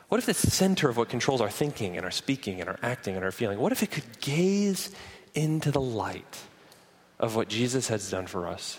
What 0.08 0.18
if 0.18 0.26
the 0.26 0.34
center 0.34 0.88
of 0.88 0.96
what 0.96 1.08
controls 1.08 1.40
our 1.40 1.50
thinking 1.50 1.96
and 1.96 2.04
our 2.04 2.10
speaking 2.10 2.60
and 2.60 2.68
our 2.68 2.78
acting 2.82 3.16
and 3.16 3.24
our 3.24 3.32
feeling, 3.32 3.58
what 3.58 3.72
if 3.72 3.82
it 3.82 3.90
could 3.90 4.20
gaze 4.20 4.90
into 5.34 5.70
the 5.70 5.80
light 5.80 6.40
of 7.18 7.34
what 7.34 7.48
Jesus 7.48 7.88
has 7.88 8.10
done 8.10 8.26
for 8.26 8.46
us? 8.46 8.78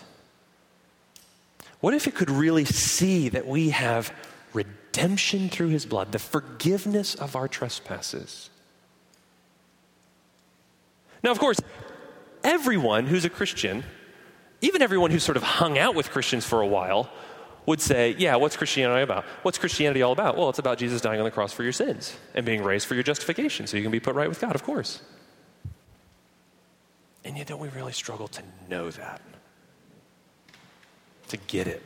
What 1.80 1.94
if 1.94 2.06
it 2.06 2.14
could 2.14 2.30
really 2.30 2.64
see 2.64 3.28
that 3.30 3.46
we 3.46 3.70
have 3.70 4.12
redemption 4.52 4.85
through 5.48 5.68
his 5.68 5.86
blood, 5.86 6.12
the 6.12 6.18
forgiveness 6.18 7.14
of 7.14 7.36
our 7.36 7.48
trespasses? 7.48 8.50
Now, 11.22 11.30
of 11.30 11.38
course, 11.38 11.60
everyone 12.44 13.06
who's 13.06 13.24
a 13.24 13.30
Christian, 13.30 13.84
even 14.60 14.82
everyone 14.82 15.10
who's 15.10 15.24
sort 15.24 15.36
of 15.36 15.42
hung 15.42 15.78
out 15.78 15.94
with 15.94 16.10
Christians 16.10 16.44
for 16.44 16.60
a 16.60 16.66
while, 16.66 17.10
would 17.66 17.80
say, 17.80 18.14
Yeah, 18.16 18.36
what's 18.36 18.56
Christianity 18.56 19.02
about? 19.02 19.24
What's 19.42 19.58
Christianity 19.58 20.02
all 20.02 20.12
about? 20.12 20.36
Well, 20.36 20.48
it's 20.48 20.58
about 20.58 20.78
Jesus 20.78 21.00
dying 21.00 21.20
on 21.20 21.24
the 21.24 21.30
cross 21.30 21.52
for 21.52 21.62
your 21.62 21.72
sins 21.72 22.16
and 22.34 22.46
being 22.46 22.62
raised 22.62 22.86
for 22.86 22.94
your 22.94 23.02
justification 23.02 23.66
so 23.66 23.76
you 23.76 23.82
can 23.82 23.92
be 23.92 24.00
put 24.00 24.14
right 24.14 24.28
with 24.28 24.40
God, 24.40 24.54
of 24.54 24.62
course. 24.62 25.02
And 27.24 27.36
yet, 27.36 27.48
don't 27.48 27.60
we 27.60 27.68
really 27.68 27.92
struggle 27.92 28.28
to 28.28 28.42
know 28.70 28.90
that? 28.90 29.20
To 31.28 31.36
get 31.36 31.66
it? 31.66 31.82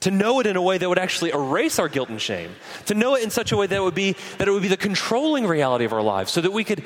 To 0.00 0.10
know 0.10 0.40
it 0.40 0.46
in 0.46 0.56
a 0.56 0.62
way 0.62 0.78
that 0.78 0.88
would 0.88 0.98
actually 0.98 1.30
erase 1.30 1.78
our 1.78 1.88
guilt 1.88 2.08
and 2.08 2.20
shame. 2.20 2.54
To 2.86 2.94
know 2.94 3.16
it 3.16 3.24
in 3.24 3.30
such 3.30 3.52
a 3.52 3.56
way 3.56 3.66
that 3.66 3.82
would 3.82 3.94
be 3.94 4.14
that 4.38 4.46
it 4.46 4.50
would 4.50 4.62
be 4.62 4.68
the 4.68 4.76
controlling 4.76 5.46
reality 5.46 5.84
of 5.84 5.92
our 5.92 6.02
lives 6.02 6.32
so 6.32 6.40
that 6.40 6.52
we 6.52 6.64
could 6.64 6.84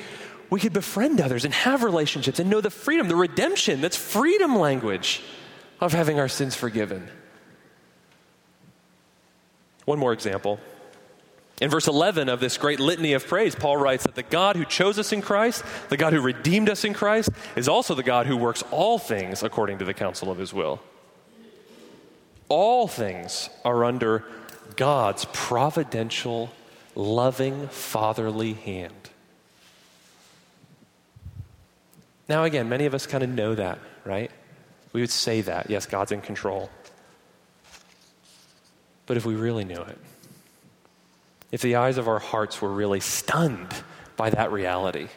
we 0.49 0.59
could 0.59 0.73
befriend 0.73 1.19
others 1.19 1.45
and 1.45 1.53
have 1.53 1.83
relationships 1.83 2.39
and 2.39 2.49
know 2.49 2.61
the 2.61 2.69
freedom, 2.69 3.07
the 3.07 3.15
redemption, 3.15 3.81
that's 3.81 3.97
freedom 3.97 4.55
language 4.55 5.21
of 5.79 5.93
having 5.93 6.19
our 6.19 6.27
sins 6.27 6.55
forgiven. 6.55 7.07
One 9.85 9.99
more 9.99 10.13
example. 10.13 10.59
In 11.61 11.69
verse 11.69 11.87
11 11.87 12.29
of 12.29 12.39
this 12.39 12.57
great 12.57 12.79
litany 12.79 13.13
of 13.13 13.27
praise, 13.27 13.55
Paul 13.55 13.77
writes 13.77 14.03
that 14.03 14.15
the 14.15 14.23
God 14.23 14.55
who 14.55 14.65
chose 14.65 14.97
us 14.97 15.11
in 15.11 15.21
Christ, 15.21 15.63
the 15.89 15.97
God 15.97 16.13
who 16.13 16.21
redeemed 16.21 16.69
us 16.69 16.83
in 16.83 16.93
Christ, 16.93 17.29
is 17.55 17.67
also 17.67 17.95
the 17.95 18.03
God 18.03 18.25
who 18.25 18.35
works 18.35 18.63
all 18.71 18.97
things 18.97 19.43
according 19.43 19.79
to 19.79 19.85
the 19.85 19.93
counsel 19.93 20.31
of 20.31 20.37
his 20.37 20.53
will. 20.53 20.81
All 22.55 22.87
things 22.87 23.49
are 23.65 23.83
under 23.83 24.23
God's 24.75 25.25
providential, 25.33 26.51
loving, 26.93 27.67
fatherly 27.69 28.53
hand. 28.53 29.09
Now, 32.29 32.43
again, 32.43 32.69
many 32.69 32.85
of 32.85 32.93
us 32.93 33.07
kind 33.07 33.23
of 33.23 33.31
know 33.31 33.55
that, 33.55 33.79
right? 34.05 34.29
We 34.91 35.01
would 35.01 35.09
say 35.09 35.41
that. 35.41 35.71
Yes, 35.71 35.87
God's 35.87 36.11
in 36.11 36.21
control. 36.21 36.69
But 39.07 39.17
if 39.17 39.25
we 39.25 39.33
really 39.33 39.65
knew 39.65 39.81
it, 39.81 39.97
if 41.51 41.63
the 41.63 41.77
eyes 41.77 41.97
of 41.97 42.07
our 42.07 42.19
hearts 42.19 42.61
were 42.61 42.71
really 42.71 42.99
stunned 42.99 43.73
by 44.15 44.29
that 44.29 44.51
reality, 44.51 45.07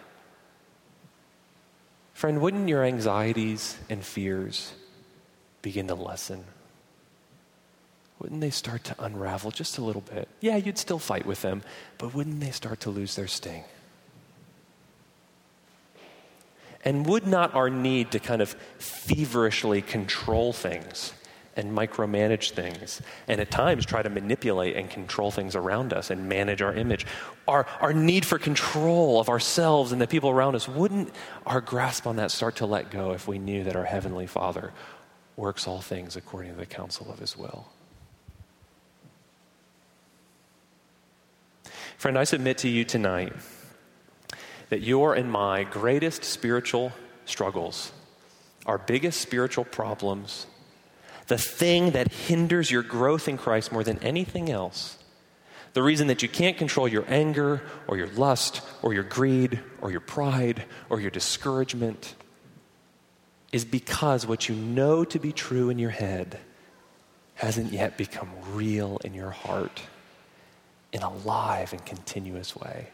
friend, 2.14 2.40
wouldn't 2.40 2.70
your 2.70 2.82
anxieties 2.82 3.76
and 3.90 4.02
fears 4.02 4.72
begin 5.60 5.88
to 5.88 5.94
lessen? 5.94 6.42
Wouldn't 8.18 8.40
they 8.40 8.50
start 8.50 8.84
to 8.84 8.94
unravel 8.98 9.50
just 9.50 9.78
a 9.78 9.82
little 9.82 10.02
bit? 10.02 10.28
Yeah, 10.40 10.56
you'd 10.56 10.78
still 10.78 10.98
fight 10.98 11.26
with 11.26 11.42
them, 11.42 11.62
but 11.98 12.14
wouldn't 12.14 12.40
they 12.40 12.50
start 12.50 12.80
to 12.80 12.90
lose 12.90 13.14
their 13.14 13.26
sting? 13.26 13.64
And 16.84 17.04
would 17.06 17.26
not 17.26 17.54
our 17.54 17.68
need 17.68 18.12
to 18.12 18.20
kind 18.20 18.40
of 18.40 18.50
feverishly 18.78 19.82
control 19.82 20.52
things 20.52 21.12
and 21.56 21.76
micromanage 21.76 22.50
things 22.50 23.00
and 23.28 23.40
at 23.40 23.50
times 23.50 23.84
try 23.84 24.02
to 24.02 24.10
manipulate 24.10 24.76
and 24.76 24.90
control 24.90 25.30
things 25.30 25.56
around 25.56 25.92
us 25.92 26.10
and 26.10 26.28
manage 26.28 26.62
our 26.62 26.74
image, 26.74 27.06
our, 27.48 27.66
our 27.80 27.92
need 27.92 28.24
for 28.24 28.38
control 28.38 29.18
of 29.18 29.28
ourselves 29.28 29.90
and 29.90 30.00
the 30.00 30.06
people 30.06 30.30
around 30.30 30.54
us, 30.54 30.68
wouldn't 30.68 31.10
our 31.46 31.60
grasp 31.60 32.06
on 32.06 32.16
that 32.16 32.30
start 32.30 32.56
to 32.56 32.66
let 32.66 32.90
go 32.90 33.12
if 33.12 33.26
we 33.26 33.38
knew 33.38 33.64
that 33.64 33.74
our 33.74 33.84
Heavenly 33.84 34.26
Father 34.26 34.72
works 35.34 35.66
all 35.66 35.80
things 35.80 36.14
according 36.14 36.52
to 36.52 36.58
the 36.58 36.66
counsel 36.66 37.10
of 37.10 37.18
His 37.18 37.36
will? 37.36 37.66
Friend, 41.96 42.18
I 42.18 42.24
submit 42.24 42.58
to 42.58 42.68
you 42.68 42.84
tonight 42.84 43.32
that 44.68 44.82
your 44.82 45.14
and 45.14 45.30
my 45.30 45.64
greatest 45.64 46.24
spiritual 46.24 46.92
struggles, 47.24 47.90
our 48.66 48.76
biggest 48.76 49.20
spiritual 49.20 49.64
problems, 49.64 50.46
the 51.28 51.38
thing 51.38 51.92
that 51.92 52.12
hinders 52.12 52.70
your 52.70 52.82
growth 52.82 53.28
in 53.28 53.38
Christ 53.38 53.72
more 53.72 53.82
than 53.82 53.98
anything 54.02 54.50
else, 54.50 54.98
the 55.72 55.82
reason 55.82 56.06
that 56.08 56.22
you 56.22 56.28
can't 56.28 56.58
control 56.58 56.86
your 56.86 57.04
anger 57.08 57.62
or 57.88 57.96
your 57.96 58.08
lust 58.08 58.60
or 58.82 58.92
your 58.92 59.02
greed 59.02 59.60
or 59.80 59.90
your 59.90 60.00
pride 60.00 60.64
or 60.90 61.00
your 61.00 61.10
discouragement 61.10 62.14
is 63.52 63.64
because 63.64 64.26
what 64.26 64.48
you 64.48 64.54
know 64.54 65.04
to 65.04 65.18
be 65.18 65.32
true 65.32 65.70
in 65.70 65.78
your 65.78 65.90
head 65.90 66.38
hasn't 67.34 67.72
yet 67.72 67.96
become 67.96 68.30
real 68.52 68.98
in 69.04 69.14
your 69.14 69.30
heart 69.30 69.82
in 70.96 71.02
a 71.02 71.12
live 71.26 71.74
and 71.74 71.84
continuous 71.84 72.56
way. 72.56 72.86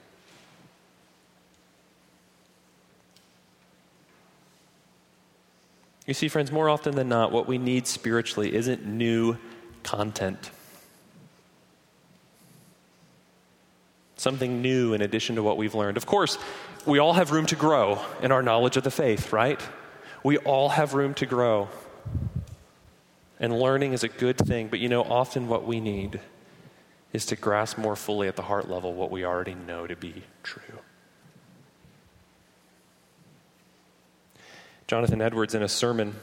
You 6.04 6.12
see, 6.12 6.26
friends, 6.26 6.50
more 6.50 6.68
often 6.68 6.97
than 6.97 7.09
not, 7.09 7.30
what 7.30 7.47
we 7.47 7.59
need 7.59 7.87
spiritually 7.87 8.56
isn't 8.56 8.85
new 8.85 9.37
content. 9.85 10.50
Something 14.16 14.61
new 14.61 14.94
in 14.94 15.00
addition 15.00 15.37
to 15.37 15.44
what 15.44 15.56
we've 15.56 15.76
learned. 15.76 15.97
Of 15.97 16.04
course, 16.04 16.38
we 16.85 16.99
all 16.99 17.12
have 17.12 17.30
room 17.30 17.47
to 17.47 17.56
grow 17.56 18.00
in 18.21 18.32
our 18.32 18.42
knowledge 18.42 18.76
of 18.76 18.82
the 18.82 18.90
faith, 18.90 19.32
right? 19.32 19.61
We 20.25 20.38
all 20.38 20.71
have 20.71 20.94
room 20.94 21.14
to 21.14 21.26
grow. 21.26 21.68
And 23.38 23.56
learning 23.56 23.92
is 23.92 24.02
a 24.02 24.09
good 24.09 24.38
thing, 24.38 24.66
but 24.66 24.80
you 24.80 24.88
know, 24.88 25.02
often 25.04 25.47
what 25.47 25.64
we 25.64 25.78
need 25.78 26.21
is 27.12 27.26
to 27.26 27.37
grasp 27.37 27.76
more 27.78 27.97
fully 27.97 28.28
at 28.28 28.37
the 28.37 28.42
heart 28.42 28.71
level 28.71 28.95
what 28.95 29.11
we 29.11 29.25
already 29.25 29.54
know 29.54 29.87
to 29.87 29.97
be 29.97 30.23
true. 30.42 30.78
Jonathan 34.87 35.23
Edwards, 35.23 35.54
in 35.54 35.62
a 35.62 35.69
sermon 35.69 36.14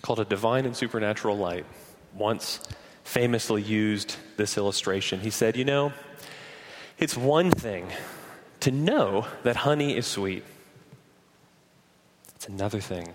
called 0.00 0.20
A 0.20 0.24
Divine 0.24 0.64
and 0.64 0.76
Supernatural 0.76 1.36
Light, 1.36 1.66
once 2.14 2.60
famously 3.04 3.62
used 3.62 4.16
this 4.36 4.56
illustration. 4.56 5.20
He 5.20 5.30
said, 5.30 5.56
You 5.56 5.64
know, 5.64 5.92
it's 6.98 7.16
one 7.16 7.50
thing 7.50 7.88
to 8.60 8.70
know 8.70 9.26
that 9.42 9.56
honey 9.56 9.96
is 9.96 10.06
sweet, 10.06 10.44
it's 12.36 12.48
another 12.48 12.80
thing 12.80 13.14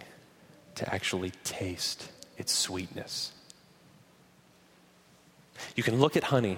to 0.75 0.93
actually 0.93 1.31
taste 1.43 2.11
its 2.37 2.51
sweetness. 2.51 3.31
You 5.75 5.83
can 5.83 5.99
look 5.99 6.17
at 6.17 6.25
honey. 6.25 6.57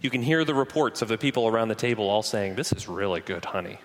You 0.00 0.10
can 0.10 0.22
hear 0.22 0.44
the 0.44 0.54
reports 0.54 1.02
of 1.02 1.08
the 1.08 1.16
people 1.16 1.48
around 1.48 1.68
the 1.68 1.74
table 1.74 2.08
all 2.10 2.22
saying, 2.22 2.56
This 2.56 2.72
is 2.72 2.88
really 2.88 3.20
good 3.20 3.44
honey. 3.44 3.78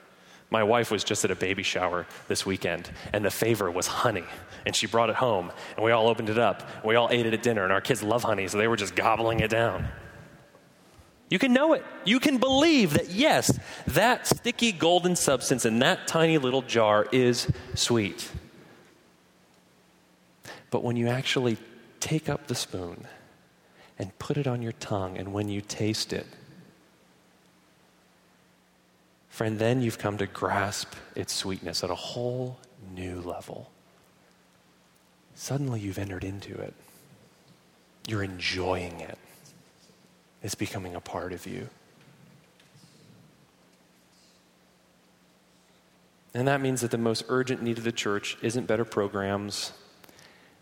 My 0.51 0.63
wife 0.63 0.89
was 0.89 1.03
just 1.03 1.23
at 1.23 1.31
a 1.31 1.35
baby 1.35 1.61
shower 1.61 2.07
this 2.27 2.45
weekend, 2.45 2.89
and 3.13 3.23
the 3.23 3.29
favor 3.29 3.69
was 3.69 3.85
honey. 3.85 4.25
And 4.65 4.75
she 4.75 4.87
brought 4.87 5.09
it 5.09 5.15
home, 5.15 5.51
and 5.75 5.85
we 5.85 5.91
all 5.91 6.07
opened 6.07 6.29
it 6.29 6.39
up. 6.39 6.67
And 6.77 6.85
we 6.85 6.95
all 6.95 7.07
ate 7.11 7.25
it 7.25 7.33
at 7.33 7.43
dinner, 7.43 7.63
and 7.63 7.71
our 7.71 7.81
kids 7.81 8.01
love 8.01 8.23
honey, 8.23 8.47
so 8.47 8.57
they 8.57 8.67
were 8.67 8.75
just 8.75 8.95
gobbling 8.95 9.41
it 9.41 9.51
down. 9.51 9.87
You 11.29 11.37
can 11.37 11.53
know 11.53 11.73
it. 11.73 11.85
You 12.03 12.19
can 12.19 12.37
believe 12.37 12.93
that, 12.93 13.11
yes, 13.11 13.59
that 13.87 14.25
sticky 14.25 14.71
golden 14.71 15.15
substance 15.15 15.65
in 15.65 15.79
that 15.79 16.07
tiny 16.07 16.39
little 16.39 16.63
jar 16.63 17.07
is 17.11 17.47
sweet. 17.75 18.31
But 20.71 20.83
when 20.83 20.95
you 20.95 21.07
actually 21.07 21.57
take 21.99 22.27
up 22.29 22.47
the 22.47 22.55
spoon 22.55 23.05
and 23.99 24.17
put 24.17 24.37
it 24.37 24.47
on 24.47 24.61
your 24.61 24.71
tongue, 24.71 25.17
and 25.17 25.33
when 25.33 25.49
you 25.49 25.61
taste 25.61 26.13
it, 26.13 26.25
Friend, 29.39 29.57
then 29.57 29.81
you've 29.81 29.97
come 29.97 30.17
to 30.17 30.27
grasp 30.27 30.95
its 31.15 31.31
sweetness 31.31 31.81
at 31.81 31.89
a 31.89 31.95
whole 31.95 32.59
new 32.93 33.21
level. 33.21 33.71
Suddenly 35.33 35.79
you've 35.79 35.97
entered 35.97 36.25
into 36.25 36.55
it. 36.55 36.73
You're 38.05 38.23
enjoying 38.23 38.99
it. 38.99 39.17
It's 40.43 40.55
becoming 40.55 40.93
a 40.93 40.99
part 40.99 41.31
of 41.31 41.47
you. 41.47 41.69
And 46.33 46.45
that 46.49 46.59
means 46.59 46.81
that 46.81 46.91
the 46.91 46.97
most 46.97 47.23
urgent 47.29 47.61
need 47.61 47.77
of 47.77 47.85
the 47.85 47.93
church 47.93 48.37
isn't 48.41 48.67
better 48.67 48.83
programs, 48.83 49.71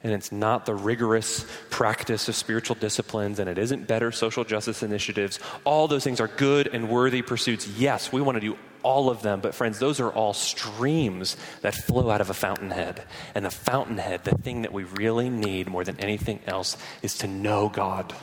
and 0.04 0.14
it's 0.14 0.32
not 0.32 0.66
the 0.66 0.76
rigorous 0.76 1.46
practice 1.70 2.30
of 2.30 2.36
spiritual 2.36 2.76
disciplines, 2.76 3.40
and 3.40 3.50
it 3.50 3.58
isn't 3.58 3.88
better 3.88 4.12
social 4.12 4.44
justice 4.44 4.84
initiatives. 4.84 5.40
All 5.64 5.88
those 5.88 6.04
things 6.04 6.20
are 6.20 6.28
good 6.28 6.68
and 6.68 6.90
worthy 6.90 7.22
pursuits. 7.22 7.68
Yes, 7.68 8.12
we 8.12 8.22
want 8.22 8.36
to 8.36 8.40
do 8.40 8.58
all 8.84 9.10
of 9.10 9.22
them, 9.22 9.42
but 9.42 9.56
friends, 9.56 9.80
those 9.80 10.00
are 10.00 10.12
all 10.12 10.34
streams 10.34 11.36
that 11.62 11.74
flow 11.74 12.10
out 12.10 12.22
of 12.22 12.30
a 12.30 12.34
fountainhead. 12.34 13.04
And 13.34 13.44
the 13.44 13.50
fountainhead, 13.50 14.24
the 14.24 14.38
thing 14.38 14.62
that 14.62 14.72
we 14.72 14.84
really 14.84 15.30
need 15.30 15.68
more 15.68 15.84
than 15.84 16.00
anything 16.00 16.40
else, 16.46 16.78
is 17.02 17.18
to 17.20 17.28
know 17.28 17.68
God, 17.68 18.14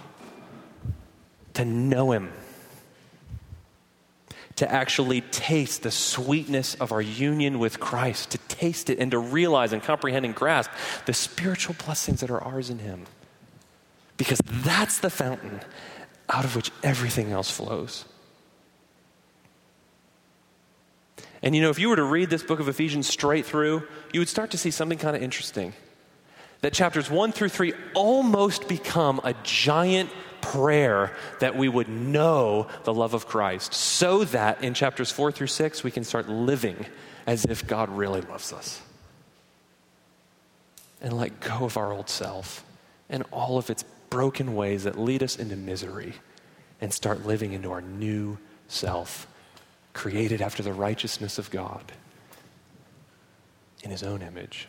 to 1.54 1.64
know 1.64 2.12
Him 2.12 2.32
to 4.56 4.70
actually 4.70 5.20
taste 5.20 5.82
the 5.82 5.90
sweetness 5.90 6.74
of 6.76 6.92
our 6.92 7.02
union 7.02 7.58
with 7.58 7.80
Christ, 7.80 8.30
to 8.30 8.38
taste 8.38 8.88
it 8.88 8.98
and 8.98 9.10
to 9.10 9.18
realize 9.18 9.72
and 9.72 9.82
comprehend 9.82 10.24
and 10.24 10.34
grasp 10.34 10.70
the 11.06 11.12
spiritual 11.12 11.74
blessings 11.84 12.20
that 12.20 12.30
are 12.30 12.42
ours 12.42 12.70
in 12.70 12.78
Him. 12.78 13.04
Because 14.16 14.40
that's 14.46 15.00
the 15.00 15.10
fountain 15.10 15.60
out 16.28 16.44
of 16.44 16.54
which 16.54 16.70
everything 16.82 17.32
else 17.32 17.50
flows. 17.50 18.04
And 21.42 21.54
you 21.54 21.60
know, 21.60 21.68
if 21.68 21.78
you 21.78 21.90
were 21.90 21.96
to 21.96 22.04
read 22.04 22.30
this 22.30 22.42
book 22.42 22.60
of 22.60 22.68
Ephesians 22.68 23.06
straight 23.06 23.44
through, 23.44 23.86
you 24.12 24.20
would 24.20 24.28
start 24.28 24.52
to 24.52 24.58
see 24.58 24.70
something 24.70 24.98
kind 24.98 25.14
of 25.14 25.22
interesting. 25.22 25.74
That 26.62 26.72
chapters 26.72 27.10
one 27.10 27.32
through 27.32 27.50
three 27.50 27.74
almost 27.92 28.68
become 28.68 29.20
a 29.22 29.34
giant 29.42 30.08
prayer 30.52 31.12
that 31.40 31.56
we 31.56 31.68
would 31.68 31.88
know 31.88 32.68
the 32.84 32.94
love 32.94 33.14
of 33.14 33.26
Christ 33.26 33.74
so 33.74 34.24
that 34.24 34.62
in 34.62 34.74
chapters 34.74 35.10
four 35.10 35.32
through 35.32 35.48
six 35.48 35.82
we 35.82 35.90
can 35.90 36.04
start 36.04 36.28
living 36.28 36.86
as 37.26 37.44
if 37.44 37.66
God 37.66 37.88
really 37.88 38.20
loves 38.20 38.52
us 38.52 38.80
and 41.00 41.12
let 41.12 41.40
go 41.40 41.64
of 41.64 41.76
our 41.76 41.92
old 41.92 42.08
self 42.08 42.64
and 43.08 43.22
all 43.30 43.58
of 43.58 43.70
its 43.70 43.84
broken 44.10 44.54
ways 44.54 44.84
that 44.84 44.98
lead 44.98 45.22
us 45.22 45.36
into 45.36 45.56
misery 45.56 46.14
and 46.80 46.92
start 46.92 47.26
living 47.26 47.52
into 47.52 47.72
our 47.72 47.82
new 47.82 48.38
self, 48.68 49.26
created 49.92 50.40
after 50.40 50.62
the 50.62 50.72
righteousness 50.72 51.38
of 51.38 51.50
God 51.50 51.92
in 53.82 53.90
His 53.90 54.02
own 54.02 54.22
image. 54.22 54.68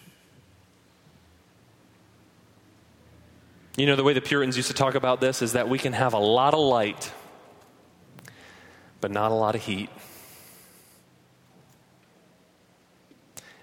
You 3.77 3.85
know, 3.85 3.97
the 3.97 4.03
way 4.03 4.13
the 4.13 4.21
Puritans 4.21 4.55
used 4.55 4.69
to 4.69 4.73
talk 4.73 4.95
about 4.95 5.19
this 5.19 5.41
is 5.41 5.53
that 5.53 5.67
we 5.67 5.77
can 5.77 5.91
have 5.91 6.13
a 6.13 6.19
lot 6.19 6.53
of 6.53 6.61
light, 6.61 7.11
but 9.01 9.11
not 9.11 9.31
a 9.31 9.35
lot 9.35 9.53
of 9.53 9.61
heat. 9.61 9.89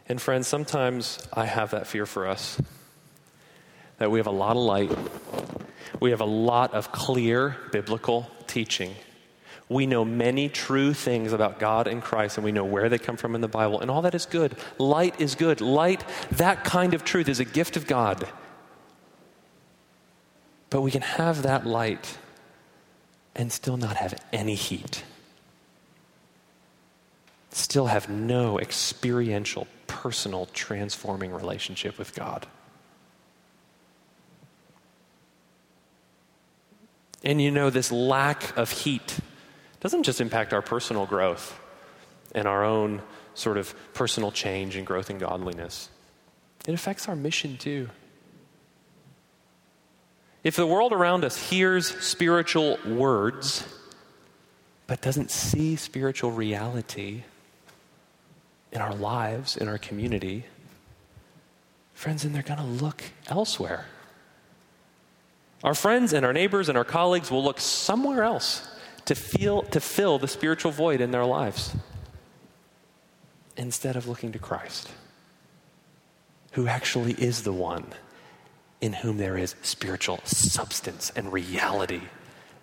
And 0.06 0.20
friends, 0.20 0.46
sometimes 0.46 1.26
I 1.32 1.46
have 1.46 1.70
that 1.70 1.86
fear 1.86 2.04
for 2.04 2.26
us 2.26 2.60
that 3.96 4.10
we 4.10 4.18
have 4.18 4.26
a 4.26 4.32
lot 4.32 4.56
of 4.56 4.62
light, 4.62 4.90
we 6.00 6.10
have 6.10 6.20
a 6.20 6.26
lot 6.26 6.74
of 6.74 6.92
clear 6.92 7.56
biblical 7.70 8.28
teaching. 8.46 8.94
We 9.68 9.86
know 9.86 10.04
many 10.04 10.50
true 10.50 10.92
things 10.92 11.32
about 11.32 11.58
God 11.58 11.86
and 11.86 12.02
Christ, 12.02 12.36
and 12.36 12.44
we 12.44 12.52
know 12.52 12.64
where 12.64 12.90
they 12.90 12.98
come 12.98 13.16
from 13.16 13.34
in 13.34 13.40
the 13.40 13.48
Bible, 13.48 13.80
and 13.80 13.90
all 13.90 14.02
that 14.02 14.14
is 14.14 14.26
good. 14.26 14.56
Light 14.76 15.18
is 15.18 15.36
good. 15.36 15.62
Light, 15.62 16.04
that 16.32 16.64
kind 16.64 16.92
of 16.92 17.04
truth, 17.04 17.28
is 17.28 17.40
a 17.40 17.44
gift 17.46 17.78
of 17.78 17.86
God. 17.86 18.28
But 20.72 20.80
we 20.80 20.90
can 20.90 21.02
have 21.02 21.42
that 21.42 21.66
light 21.66 22.16
and 23.36 23.52
still 23.52 23.76
not 23.76 23.96
have 23.96 24.14
any 24.32 24.54
heat. 24.54 25.04
Still 27.50 27.88
have 27.88 28.08
no 28.08 28.58
experiential, 28.58 29.66
personal, 29.86 30.46
transforming 30.46 31.30
relationship 31.30 31.98
with 31.98 32.14
God. 32.14 32.46
And 37.22 37.40
you 37.40 37.50
know, 37.50 37.68
this 37.68 37.92
lack 37.92 38.56
of 38.56 38.70
heat 38.70 39.18
doesn't 39.80 40.04
just 40.04 40.22
impact 40.22 40.54
our 40.54 40.62
personal 40.62 41.04
growth 41.04 41.60
and 42.34 42.48
our 42.48 42.64
own 42.64 43.02
sort 43.34 43.58
of 43.58 43.74
personal 43.92 44.32
change 44.32 44.76
and 44.76 44.86
growth 44.86 45.10
in 45.10 45.18
godliness, 45.18 45.90
it 46.66 46.72
affects 46.72 47.10
our 47.10 47.16
mission 47.16 47.58
too. 47.58 47.90
If 50.44 50.56
the 50.56 50.66
world 50.66 50.92
around 50.92 51.24
us 51.24 51.50
hears 51.50 51.86
spiritual 52.02 52.78
words, 52.86 53.64
but 54.86 55.00
doesn't 55.00 55.30
see 55.30 55.76
spiritual 55.76 56.32
reality 56.32 57.22
in 58.72 58.80
our 58.80 58.94
lives, 58.94 59.56
in 59.56 59.68
our 59.68 59.78
community, 59.78 60.44
friends, 61.94 62.24
then 62.24 62.32
they're 62.32 62.42
going 62.42 62.58
to 62.58 62.64
look 62.64 63.04
elsewhere. 63.28 63.86
Our 65.62 65.74
friends 65.74 66.12
and 66.12 66.26
our 66.26 66.32
neighbors 66.32 66.68
and 66.68 66.76
our 66.76 66.84
colleagues 66.84 67.30
will 67.30 67.44
look 67.44 67.60
somewhere 67.60 68.24
else 68.24 68.66
to, 69.04 69.14
feel, 69.14 69.62
to 69.62 69.80
fill 69.80 70.18
the 70.18 70.26
spiritual 70.26 70.72
void 70.72 71.00
in 71.00 71.12
their 71.12 71.24
lives 71.24 71.72
instead 73.56 73.94
of 73.94 74.08
looking 74.08 74.32
to 74.32 74.40
Christ, 74.40 74.88
who 76.52 76.66
actually 76.66 77.12
is 77.12 77.44
the 77.44 77.52
one 77.52 77.84
in 78.82 78.92
whom 78.92 79.16
there 79.16 79.38
is 79.38 79.54
spiritual 79.62 80.20
substance 80.24 81.12
and 81.14 81.32
reality, 81.32 82.02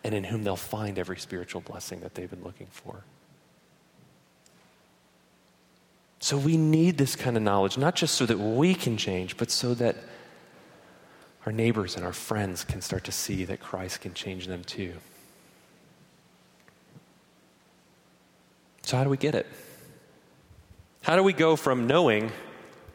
and 0.03 0.13
in 0.13 0.25
whom 0.25 0.43
they'll 0.43 0.57
find 0.57 0.99
every 0.99 1.17
spiritual 1.17 1.61
blessing 1.61 2.01
that 2.01 2.13
they've 2.13 2.29
been 2.29 2.43
looking 2.43 2.67
for. 2.69 3.05
So 6.19 6.37
we 6.37 6.57
need 6.57 6.97
this 6.97 7.15
kind 7.15 7.37
of 7.37 7.41
knowledge, 7.41 7.77
not 7.77 7.95
just 7.95 8.15
so 8.15 8.25
that 8.25 8.37
we 8.37 8.75
can 8.75 8.97
change, 8.97 9.37
but 9.37 9.49
so 9.49 9.73
that 9.75 9.95
our 11.45 11.53
neighbors 11.53 11.95
and 11.95 12.05
our 12.05 12.11
friends 12.11 12.65
can 12.65 12.81
start 12.81 13.05
to 13.05 13.13
see 13.13 13.45
that 13.45 13.61
Christ 13.61 14.01
can 14.01 14.13
change 14.13 14.47
them 14.47 14.65
too. 14.65 14.95
So, 18.81 18.97
how 18.97 19.05
do 19.05 19.09
we 19.09 19.17
get 19.17 19.35
it? 19.35 19.47
How 21.01 21.15
do 21.15 21.23
we 21.23 21.31
go 21.31 21.55
from 21.55 21.87
knowing 21.87 22.31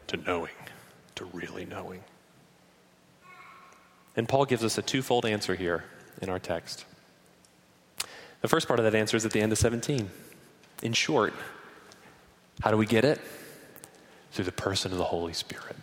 to 0.07 0.17
knowing, 0.17 0.51
to 1.15 1.25
really 1.25 1.65
knowing? 1.65 2.03
And 4.15 4.27
Paul 4.29 4.45
gives 4.45 4.63
us 4.63 4.77
a 4.77 4.81
twofold 4.81 5.25
answer 5.25 5.55
here 5.55 5.83
in 6.21 6.29
our 6.29 6.39
text. 6.39 6.85
The 8.41 8.47
first 8.47 8.67
part 8.67 8.79
of 8.79 8.85
that 8.85 8.95
answer 8.95 9.17
is 9.17 9.25
at 9.25 9.31
the 9.31 9.41
end 9.41 9.51
of 9.51 9.57
17. 9.57 10.09
In 10.83 10.93
short, 10.93 11.33
how 12.61 12.71
do 12.71 12.77
we 12.77 12.85
get 12.85 13.03
it? 13.03 13.19
Through 14.31 14.45
the 14.45 14.51
person 14.51 14.91
of 14.91 14.97
the 14.97 15.03
Holy 15.03 15.33
Spirit. 15.33 15.75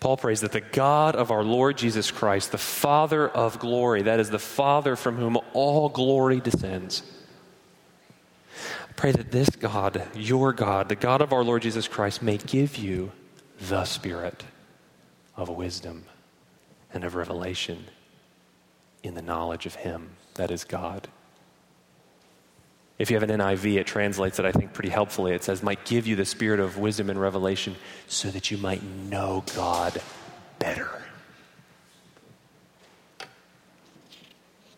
Paul 0.00 0.16
prays 0.16 0.40
that 0.40 0.52
the 0.52 0.60
God 0.60 1.16
of 1.16 1.30
our 1.30 1.42
Lord 1.42 1.78
Jesus 1.78 2.10
Christ, 2.10 2.52
the 2.52 2.58
Father 2.58 3.28
of 3.28 3.58
glory, 3.58 4.02
that 4.02 4.20
is 4.20 4.30
the 4.30 4.38
Father 4.38 4.96
from 4.96 5.16
whom 5.16 5.38
all 5.52 5.88
glory 5.88 6.40
descends, 6.40 7.02
pray 8.96 9.12
that 9.12 9.30
this 9.30 9.50
God, 9.50 10.06
your 10.14 10.52
God, 10.52 10.88
the 10.88 10.94
God 10.94 11.20
of 11.20 11.32
our 11.32 11.44
Lord 11.44 11.62
Jesus 11.62 11.88
Christ, 11.88 12.22
may 12.22 12.36
give 12.36 12.76
you 12.76 13.12
the 13.60 13.84
Spirit 13.84 14.44
of 15.36 15.48
wisdom 15.48 16.04
and 16.92 17.04
of 17.04 17.14
revelation 17.14 17.84
in 19.02 19.14
the 19.14 19.22
knowledge 19.22 19.66
of 19.66 19.74
Him, 19.74 20.10
that 20.34 20.50
is 20.50 20.64
God. 20.64 21.08
If 22.98 23.10
you 23.10 23.18
have 23.18 23.28
an 23.28 23.40
NIV, 23.40 23.76
it 23.76 23.86
translates 23.86 24.38
it, 24.38 24.44
I 24.44 24.52
think, 24.52 24.72
pretty 24.72 24.90
helpfully. 24.90 25.32
It 25.32 25.42
says, 25.42 25.62
might 25.62 25.84
give 25.84 26.06
you 26.06 26.14
the 26.14 26.24
spirit 26.24 26.60
of 26.60 26.78
wisdom 26.78 27.10
and 27.10 27.20
revelation 27.20 27.74
so 28.06 28.30
that 28.30 28.50
you 28.50 28.58
might 28.58 28.82
know 28.82 29.44
God 29.54 30.00
better. 30.60 31.02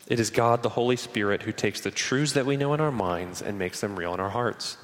It 0.09 0.21
is 0.21 0.31
God, 0.31 0.63
the 0.63 0.71
Holy 0.71 0.97
Spirit, 0.97 1.43
who 1.43 1.53
takes 1.53 1.81
the 1.81 1.91
truths 1.91 2.33
that 2.33 2.47
we 2.47 2.57
know 2.57 2.73
in 2.75 2.81
our 2.81 2.93
minds 2.93 3.43
and 3.43 3.59
makes 3.59 3.81
them 3.81 3.97
real 3.97 4.15
in 4.15 4.21
our 4.21 4.31
hearts. 4.31 4.79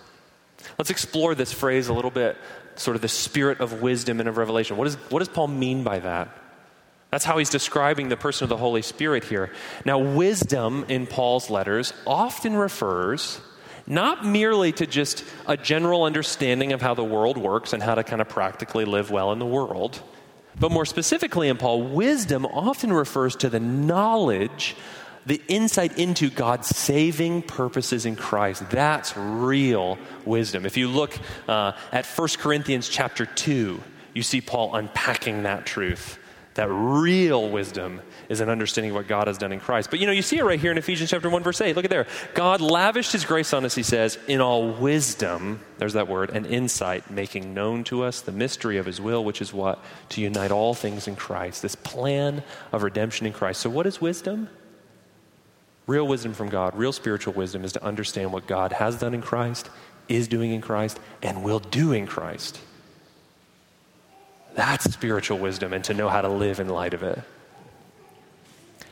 Let's 0.78 0.90
explore 0.90 1.34
this 1.34 1.52
phrase 1.52 1.88
a 1.88 1.92
little 1.92 2.10
bit 2.10 2.36
sort 2.76 2.96
of 2.96 3.02
the 3.02 3.08
spirit 3.08 3.60
of 3.60 3.82
wisdom 3.82 4.20
and 4.20 4.28
of 4.28 4.36
revelation. 4.36 4.76
What, 4.76 4.86
is, 4.86 4.94
what 5.10 5.18
does 5.20 5.28
Paul 5.28 5.48
mean 5.48 5.84
by 5.84 5.98
that? 6.00 6.28
That's 7.10 7.24
how 7.24 7.36
he's 7.36 7.50
describing 7.50 8.08
the 8.08 8.16
person 8.16 8.44
of 8.44 8.48
the 8.48 8.56
Holy 8.56 8.80
Spirit 8.80 9.24
here. 9.24 9.50
Now, 9.84 9.98
wisdom 9.98 10.86
in 10.88 11.06
Paul's 11.06 11.50
letters 11.50 11.92
often 12.06 12.56
refers 12.56 13.38
not 13.86 14.24
merely 14.24 14.72
to 14.72 14.86
just 14.86 15.24
a 15.46 15.56
general 15.56 16.04
understanding 16.04 16.72
of 16.72 16.80
how 16.80 16.94
the 16.94 17.04
world 17.04 17.36
works 17.36 17.72
and 17.72 17.82
how 17.82 17.94
to 17.94 18.04
kind 18.04 18.22
of 18.22 18.28
practically 18.28 18.84
live 18.84 19.10
well 19.10 19.32
in 19.32 19.38
the 19.38 19.46
world, 19.46 20.00
but 20.58 20.70
more 20.70 20.86
specifically 20.86 21.48
in 21.48 21.56
Paul, 21.56 21.82
wisdom 21.82 22.46
often 22.46 22.92
refers 22.92 23.36
to 23.36 23.48
the 23.48 23.60
knowledge 23.60 24.76
the 25.26 25.40
insight 25.48 25.98
into 25.98 26.30
God's 26.30 26.68
saving 26.68 27.42
purposes 27.42 28.06
in 28.06 28.16
Christ. 28.16 28.68
That's 28.70 29.16
real 29.16 29.98
wisdom. 30.24 30.66
If 30.66 30.76
you 30.76 30.88
look 30.88 31.16
uh, 31.48 31.72
at 31.92 32.06
1 32.06 32.28
Corinthians 32.38 32.88
chapter 32.88 33.26
2, 33.26 33.82
you 34.14 34.22
see 34.22 34.40
Paul 34.40 34.74
unpacking 34.74 35.44
that 35.44 35.64
truth 35.66 36.18
That 36.54 36.68
real 36.68 37.48
wisdom 37.48 38.02
is 38.28 38.40
an 38.40 38.50
understanding 38.50 38.90
of 38.90 38.96
what 38.96 39.08
God 39.08 39.26
has 39.26 39.38
done 39.38 39.52
in 39.52 39.60
Christ. 39.60 39.88
But 39.88 40.00
you 40.00 40.06
know, 40.06 40.12
you 40.12 40.20
see 40.20 40.36
it 40.36 40.44
right 40.44 40.60
here 40.60 40.70
in 40.70 40.76
Ephesians 40.76 41.08
chapter 41.08 41.30
1, 41.30 41.42
verse 41.42 41.60
8. 41.62 41.74
Look 41.74 41.86
at 41.86 41.90
there. 41.90 42.06
God 42.34 42.60
lavished 42.60 43.12
his 43.12 43.24
grace 43.24 43.54
on 43.54 43.64
us, 43.64 43.74
he 43.74 43.82
says, 43.82 44.18
in 44.28 44.42
all 44.42 44.70
wisdom, 44.70 45.60
there's 45.78 45.94
that 45.94 46.08
word, 46.08 46.28
and 46.30 46.44
insight, 46.44 47.10
making 47.10 47.54
known 47.54 47.84
to 47.84 48.02
us 48.02 48.20
the 48.20 48.32
mystery 48.32 48.76
of 48.76 48.84
his 48.84 49.00
will, 49.00 49.24
which 49.24 49.40
is 49.40 49.52
what? 49.54 49.82
To 50.10 50.20
unite 50.20 50.50
all 50.50 50.74
things 50.74 51.08
in 51.08 51.16
Christ. 51.16 51.62
This 51.62 51.74
plan 51.74 52.42
of 52.70 52.82
redemption 52.82 53.26
in 53.26 53.32
Christ. 53.32 53.62
So, 53.62 53.70
what 53.70 53.86
is 53.86 54.00
wisdom? 54.00 54.48
Real 55.86 56.06
wisdom 56.06 56.32
from 56.32 56.48
God, 56.48 56.76
real 56.76 56.92
spiritual 56.92 57.34
wisdom 57.34 57.64
is 57.64 57.72
to 57.72 57.84
understand 57.84 58.32
what 58.32 58.46
God 58.46 58.72
has 58.72 58.98
done 58.98 59.14
in 59.14 59.22
Christ, 59.22 59.68
is 60.08 60.28
doing 60.28 60.52
in 60.52 60.60
Christ, 60.60 61.00
and 61.22 61.42
will 61.42 61.58
do 61.58 61.92
in 61.92 62.06
Christ. 62.06 62.60
That's 64.54 64.92
spiritual 64.92 65.38
wisdom 65.38 65.72
and 65.72 65.82
to 65.84 65.94
know 65.94 66.08
how 66.08 66.20
to 66.20 66.28
live 66.28 66.60
in 66.60 66.68
light 66.68 66.94
of 66.94 67.02
it. 67.02 67.18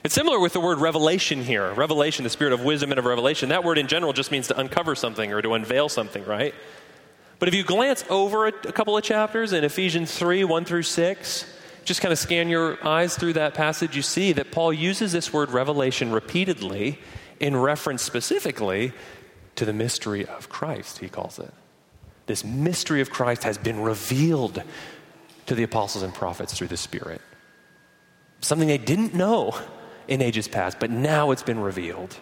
It's 0.03 0.15
similar 0.15 0.41
with 0.41 0.55
the 0.55 0.61
word 0.61 0.79
revelation 0.79 1.45
here. 1.45 1.73
Revelation, 1.75 2.25
the 2.25 2.31
spirit 2.31 2.55
of 2.55 2.65
wisdom 2.65 2.91
and 2.91 2.99
of 2.99 3.05
revelation. 3.05 3.51
That 3.51 3.65
word 3.65 3.77
in 3.77 3.87
general 3.87 4.15
just 4.15 4.33
means 4.33 4.49
to 4.49 4.59
uncover 4.59 4.95
something 4.95 5.33
or 5.33 5.43
to 5.43 5.53
unveil 5.53 5.91
something, 5.91 6.25
right? 6.25 6.55
But 7.39 7.49
if 7.49 7.55
you 7.55 7.65
glance 7.65 8.05
over 8.09 8.47
a, 8.47 8.49
a 8.49 8.73
couple 8.73 8.97
of 8.97 9.05
chapters 9.05 9.53
in 9.53 9.63
Ephesians 9.63 10.17
3 10.17 10.45
1 10.45 10.65
through 10.65 10.85
6, 10.85 11.60
just 11.85 12.01
kind 12.01 12.13
of 12.13 12.19
scan 12.19 12.49
your 12.49 12.85
eyes 12.87 13.17
through 13.17 13.35
that 13.35 13.55
passage, 13.55 13.97
you 13.97 14.03
see 14.03 14.33
that 14.33 14.51
Paul 14.51 14.73
uses 14.73 15.13
this 15.13 15.33
word 15.33 15.51
revelation 15.51 16.13
repeatedly 16.13 16.99
in 17.39 17.57
reference 17.57 18.03
specifically 18.03 18.93
to 19.57 19.65
the 19.65 19.73
mystery 19.73 20.27
of 20.27 20.49
Christ, 20.49 20.99
he 20.99 21.09
calls 21.09 21.39
it. 21.39 21.53
This 22.27 22.45
mystery 22.45 23.01
of 23.01 23.11
Christ 23.11 23.45
has 23.45 23.59
been 23.59 23.81
revealed 23.81 24.63
to 25.47 25.55
the 25.55 25.63
apostles 25.63 26.05
and 26.05 26.15
prophets 26.15 26.55
through 26.57 26.69
the 26.69 26.77
Spirit. 26.77 27.21
Something 28.41 28.69
they 28.69 28.79
didn't 28.79 29.15
know 29.15 29.59
in 30.07 30.23
ages 30.23 30.49
past, 30.49 30.79
but 30.79 30.91
now 30.91 31.31
it's 31.31 31.43
been 31.43 31.59
revealed. 31.59 32.17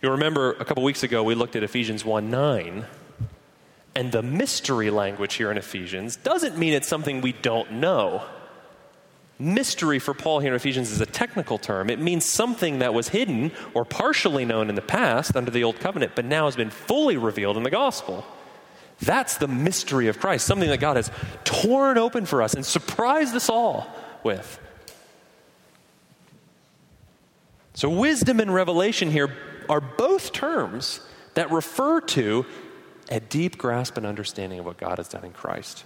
You'll 0.00 0.12
remember 0.12 0.52
a 0.52 0.64
couple 0.64 0.82
weeks 0.82 1.02
ago 1.02 1.22
we 1.22 1.34
looked 1.34 1.56
at 1.56 1.62
Ephesians 1.62 2.04
1 2.04 2.30
9, 2.30 2.86
and 3.94 4.10
the 4.10 4.22
mystery 4.22 4.90
language 4.90 5.34
here 5.34 5.50
in 5.50 5.58
Ephesians 5.58 6.16
doesn't 6.16 6.56
mean 6.56 6.72
it's 6.72 6.88
something 6.88 7.20
we 7.20 7.32
don't 7.32 7.72
know. 7.72 8.24
Mystery 9.38 9.98
for 9.98 10.14
Paul 10.14 10.40
here 10.40 10.52
in 10.52 10.56
Ephesians 10.56 10.90
is 10.90 11.00
a 11.00 11.06
technical 11.06 11.58
term. 11.58 11.90
It 11.90 11.98
means 11.98 12.24
something 12.24 12.78
that 12.78 12.94
was 12.94 13.08
hidden 13.08 13.50
or 13.74 13.84
partially 13.84 14.44
known 14.44 14.68
in 14.68 14.76
the 14.76 14.82
past 14.82 15.36
under 15.36 15.50
the 15.50 15.64
Old 15.64 15.80
Covenant, 15.80 16.12
but 16.14 16.24
now 16.24 16.44
has 16.44 16.56
been 16.56 16.70
fully 16.70 17.16
revealed 17.16 17.56
in 17.56 17.64
the 17.64 17.70
gospel. 17.70 18.24
That's 19.00 19.38
the 19.38 19.48
mystery 19.48 20.06
of 20.06 20.20
Christ, 20.20 20.46
something 20.46 20.68
that 20.68 20.78
God 20.78 20.96
has 20.96 21.10
torn 21.44 21.98
open 21.98 22.24
for 22.24 22.40
us 22.40 22.54
and 22.54 22.64
surprised 22.64 23.34
us 23.34 23.48
all 23.48 23.90
with. 24.22 24.60
So, 27.74 27.88
wisdom 27.88 28.38
and 28.38 28.54
revelation 28.54 29.10
here 29.10 29.34
are 29.68 29.80
both 29.80 30.32
terms 30.32 31.00
that 31.34 31.50
refer 31.50 32.00
to 32.00 32.46
a 33.12 33.20
deep 33.20 33.58
grasp 33.58 33.98
and 33.98 34.06
understanding 34.06 34.58
of 34.58 34.64
what 34.64 34.78
God 34.78 34.96
has 34.96 35.08
done 35.08 35.24
in 35.24 35.32
Christ. 35.32 35.84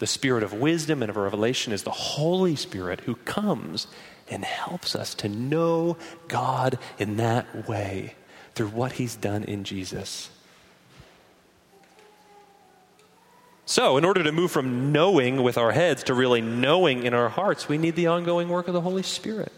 The 0.00 0.06
spirit 0.06 0.42
of 0.42 0.52
wisdom 0.52 1.00
and 1.00 1.08
of 1.08 1.16
revelation 1.16 1.72
is 1.72 1.84
the 1.84 1.90
Holy 1.90 2.56
Spirit 2.56 3.00
who 3.00 3.14
comes 3.14 3.86
and 4.28 4.44
helps 4.44 4.96
us 4.96 5.14
to 5.16 5.28
know 5.28 5.96
God 6.26 6.78
in 6.98 7.18
that 7.18 7.68
way 7.68 8.14
through 8.54 8.68
what 8.68 8.92
He's 8.92 9.14
done 9.14 9.44
in 9.44 9.62
Jesus. 9.62 10.28
So, 13.64 13.96
in 13.96 14.04
order 14.04 14.24
to 14.24 14.32
move 14.32 14.50
from 14.50 14.90
knowing 14.90 15.44
with 15.44 15.56
our 15.56 15.70
heads 15.70 16.02
to 16.04 16.14
really 16.14 16.40
knowing 16.40 17.04
in 17.04 17.14
our 17.14 17.28
hearts, 17.28 17.68
we 17.68 17.78
need 17.78 17.94
the 17.94 18.08
ongoing 18.08 18.48
work 18.48 18.66
of 18.66 18.74
the 18.74 18.80
Holy 18.80 19.04
Spirit. 19.04 19.52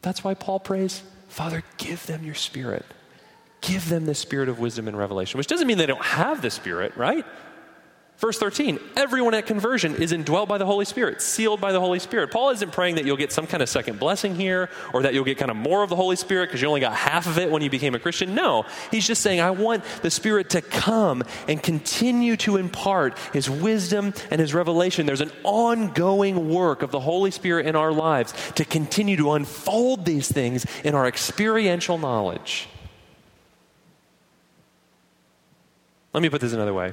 That's 0.00 0.24
why 0.24 0.34
Paul 0.34 0.58
prays, 0.58 1.04
Father, 1.28 1.62
give 1.76 2.04
them 2.06 2.24
your 2.24 2.34
spirit. 2.34 2.84
Give 3.62 3.88
them 3.88 4.04
the 4.04 4.14
spirit 4.14 4.48
of 4.48 4.58
wisdom 4.58 4.88
and 4.88 4.98
revelation, 4.98 5.38
which 5.38 5.46
doesn't 5.46 5.66
mean 5.66 5.78
they 5.78 5.86
don't 5.86 6.04
have 6.04 6.42
the 6.42 6.50
spirit, 6.50 6.96
right? 6.96 7.24
Verse 8.18 8.38
13, 8.38 8.78
everyone 8.94 9.34
at 9.34 9.46
conversion 9.46 9.96
is 9.96 10.12
indwelt 10.12 10.48
by 10.48 10.56
the 10.56 10.64
Holy 10.64 10.84
Spirit, 10.84 11.20
sealed 11.20 11.60
by 11.60 11.72
the 11.72 11.80
Holy 11.80 11.98
Spirit. 11.98 12.30
Paul 12.30 12.50
isn't 12.50 12.70
praying 12.70 12.94
that 12.94 13.04
you'll 13.04 13.16
get 13.16 13.32
some 13.32 13.48
kind 13.48 13.64
of 13.64 13.68
second 13.68 13.98
blessing 13.98 14.36
here 14.36 14.70
or 14.92 15.02
that 15.02 15.12
you'll 15.12 15.24
get 15.24 15.38
kind 15.38 15.50
of 15.50 15.56
more 15.56 15.82
of 15.82 15.90
the 15.90 15.96
Holy 15.96 16.14
Spirit 16.14 16.46
because 16.46 16.62
you 16.62 16.68
only 16.68 16.80
got 16.80 16.94
half 16.94 17.26
of 17.26 17.36
it 17.38 17.50
when 17.50 17.62
you 17.62 17.70
became 17.70 17.96
a 17.96 17.98
Christian. 17.98 18.32
No, 18.32 18.64
he's 18.92 19.04
just 19.08 19.22
saying, 19.22 19.40
I 19.40 19.50
want 19.50 19.82
the 20.02 20.10
Spirit 20.10 20.50
to 20.50 20.62
come 20.62 21.24
and 21.48 21.60
continue 21.60 22.36
to 22.38 22.58
impart 22.58 23.18
his 23.32 23.50
wisdom 23.50 24.14
and 24.30 24.40
his 24.40 24.54
revelation. 24.54 25.04
There's 25.04 25.20
an 25.20 25.32
ongoing 25.42 26.48
work 26.48 26.82
of 26.82 26.92
the 26.92 27.00
Holy 27.00 27.32
Spirit 27.32 27.66
in 27.66 27.74
our 27.74 27.92
lives 27.92 28.34
to 28.54 28.64
continue 28.64 29.16
to 29.16 29.32
unfold 29.32 30.04
these 30.04 30.30
things 30.30 30.64
in 30.84 30.94
our 30.94 31.08
experiential 31.08 31.98
knowledge. 31.98 32.68
Let 36.12 36.22
me 36.22 36.28
put 36.28 36.40
this 36.40 36.52
another 36.52 36.74
way. 36.74 36.92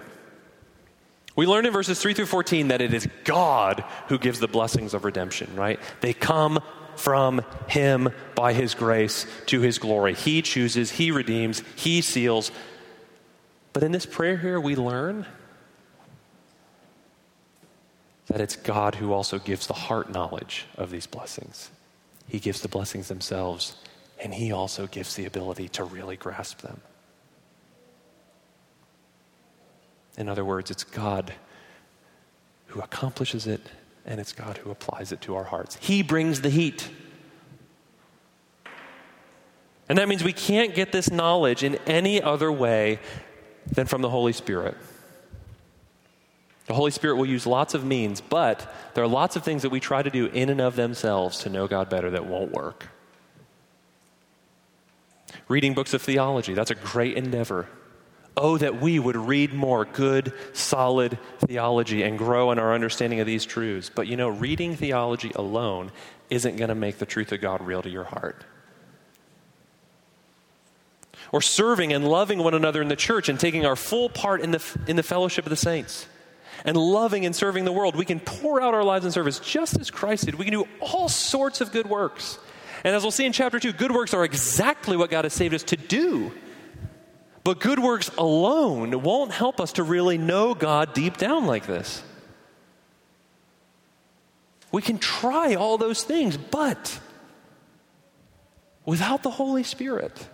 We 1.35 1.45
learn 1.45 1.65
in 1.65 1.73
verses 1.73 2.01
3 2.01 2.13
through 2.13 2.25
14 2.25 2.69
that 2.69 2.81
it 2.81 2.93
is 2.93 3.07
God 3.23 3.83
who 4.07 4.17
gives 4.17 4.39
the 4.39 4.47
blessings 4.47 4.93
of 4.93 5.05
redemption, 5.05 5.55
right? 5.55 5.79
They 6.01 6.13
come 6.13 6.59
from 6.95 7.45
Him 7.67 8.09
by 8.35 8.53
His 8.53 8.75
grace 8.75 9.25
to 9.47 9.61
His 9.61 9.79
glory. 9.79 10.13
He 10.13 10.41
chooses, 10.41 10.91
He 10.91 11.11
redeems, 11.11 11.63
He 11.75 12.01
seals. 12.01 12.51
But 13.73 13.83
in 13.83 13.91
this 13.91 14.05
prayer 14.05 14.37
here, 14.37 14.59
we 14.59 14.75
learn 14.75 15.25
that 18.27 18.41
it's 18.41 18.55
God 18.55 18.95
who 18.95 19.13
also 19.13 19.39
gives 19.39 19.67
the 19.67 19.73
heart 19.73 20.11
knowledge 20.11 20.65
of 20.77 20.91
these 20.91 21.07
blessings. 21.07 21.71
He 22.27 22.39
gives 22.39 22.61
the 22.61 22.67
blessings 22.67 23.07
themselves, 23.07 23.75
and 24.21 24.33
He 24.33 24.51
also 24.51 24.87
gives 24.87 25.15
the 25.15 25.25
ability 25.25 25.69
to 25.69 25.83
really 25.83 26.17
grasp 26.17 26.61
them. 26.61 26.81
In 30.19 30.29
other 30.29 30.45
words, 30.45 30.69
it's 30.69 30.83
God 30.83 31.33
who 32.67 32.81
accomplishes 32.81 33.47
it, 33.47 33.61
and 34.05 34.19
it's 34.19 34.33
God 34.33 34.57
who 34.57 34.69
applies 34.69 35.11
it 35.11 35.21
to 35.21 35.35
our 35.35 35.45
hearts. 35.45 35.77
He 35.79 36.03
brings 36.03 36.41
the 36.41 36.49
heat. 36.49 36.89
And 39.87 39.97
that 39.97 40.07
means 40.07 40.23
we 40.23 40.33
can't 40.33 40.75
get 40.75 40.91
this 40.91 41.09
knowledge 41.09 41.63
in 41.63 41.75
any 41.87 42.21
other 42.21 42.51
way 42.51 42.99
than 43.65 43.87
from 43.87 44.01
the 44.01 44.09
Holy 44.09 44.33
Spirit. 44.33 44.75
The 46.67 46.75
Holy 46.75 46.91
Spirit 46.91 47.15
will 47.15 47.25
use 47.25 47.47
lots 47.47 47.73
of 47.73 47.83
means, 47.83 48.21
but 48.21 48.71
there 48.93 49.03
are 49.03 49.07
lots 49.07 49.35
of 49.35 49.43
things 49.43 49.63
that 49.63 49.69
we 49.69 49.79
try 49.79 50.03
to 50.03 50.09
do 50.11 50.27
in 50.27 50.49
and 50.49 50.61
of 50.61 50.75
themselves 50.75 51.39
to 51.39 51.49
know 51.49 51.67
God 51.67 51.89
better 51.89 52.11
that 52.11 52.25
won't 52.25 52.51
work. 52.51 52.87
Reading 55.47 55.73
books 55.73 55.95
of 55.95 56.01
theology, 56.01 56.53
that's 56.53 56.69
a 56.69 56.75
great 56.75 57.17
endeavor. 57.17 57.67
Oh, 58.41 58.57
that 58.57 58.79
we 58.79 58.99
would 58.99 59.17
read 59.17 59.53
more 59.53 59.83
good, 59.83 60.31
solid 60.53 61.19
theology 61.39 62.03
and 62.03 62.17
grow 62.17 62.51
in 62.51 62.57
our 62.57 62.73
understanding 62.73 63.19
of 63.19 63.27
these 63.27 63.45
truths. 63.45 63.91
But 63.93 64.07
you 64.07 64.15
know, 64.15 64.29
reading 64.29 64.77
theology 64.77 65.33
alone 65.35 65.91
isn't 66.29 66.55
going 66.55 66.69
to 66.69 66.75
make 66.75 66.99
the 66.99 67.05
truth 67.05 67.33
of 67.33 67.41
God 67.41 67.61
real 67.61 67.81
to 67.81 67.89
your 67.89 68.05
heart. 68.05 68.45
Or 71.33 71.41
serving 71.41 71.91
and 71.91 72.07
loving 72.07 72.39
one 72.39 72.53
another 72.53 72.81
in 72.81 72.87
the 72.87 72.95
church 72.95 73.27
and 73.27 73.37
taking 73.37 73.65
our 73.65 73.75
full 73.75 74.07
part 74.07 74.39
in 74.39 74.51
the, 74.51 74.79
in 74.87 74.95
the 74.95 75.03
fellowship 75.03 75.45
of 75.45 75.49
the 75.49 75.57
saints 75.57 76.07
and 76.63 76.77
loving 76.77 77.25
and 77.25 77.35
serving 77.35 77.65
the 77.65 77.73
world. 77.73 77.97
We 77.97 78.05
can 78.05 78.21
pour 78.21 78.61
out 78.61 78.73
our 78.73 78.85
lives 78.85 79.03
in 79.05 79.11
service 79.11 79.39
just 79.39 79.77
as 79.77 79.91
Christ 79.91 80.25
did. 80.25 80.35
We 80.35 80.45
can 80.45 80.53
do 80.53 80.65
all 80.79 81.09
sorts 81.09 81.59
of 81.59 81.73
good 81.73 81.87
works. 81.87 82.39
And 82.85 82.95
as 82.95 83.03
we'll 83.03 83.11
see 83.11 83.25
in 83.25 83.33
chapter 83.33 83.59
2, 83.59 83.73
good 83.73 83.91
works 83.91 84.13
are 84.13 84.23
exactly 84.23 84.95
what 84.95 85.09
God 85.09 85.25
has 85.25 85.33
saved 85.33 85.53
us 85.53 85.63
to 85.63 85.75
do. 85.75 86.31
But 87.43 87.59
good 87.59 87.79
works 87.79 88.09
alone 88.17 89.01
won't 89.01 89.31
help 89.31 89.59
us 89.59 89.73
to 89.73 89.83
really 89.83 90.17
know 90.17 90.53
God 90.53 90.93
deep 90.93 91.17
down 91.17 91.45
like 91.45 91.65
this. 91.65 92.03
We 94.71 94.81
can 94.81 94.99
try 94.99 95.55
all 95.55 95.77
those 95.77 96.03
things, 96.03 96.37
but 96.37 96.99
without 98.85 99.23
the 99.23 99.31
Holy 99.31 99.63
Spirit, 99.63 100.27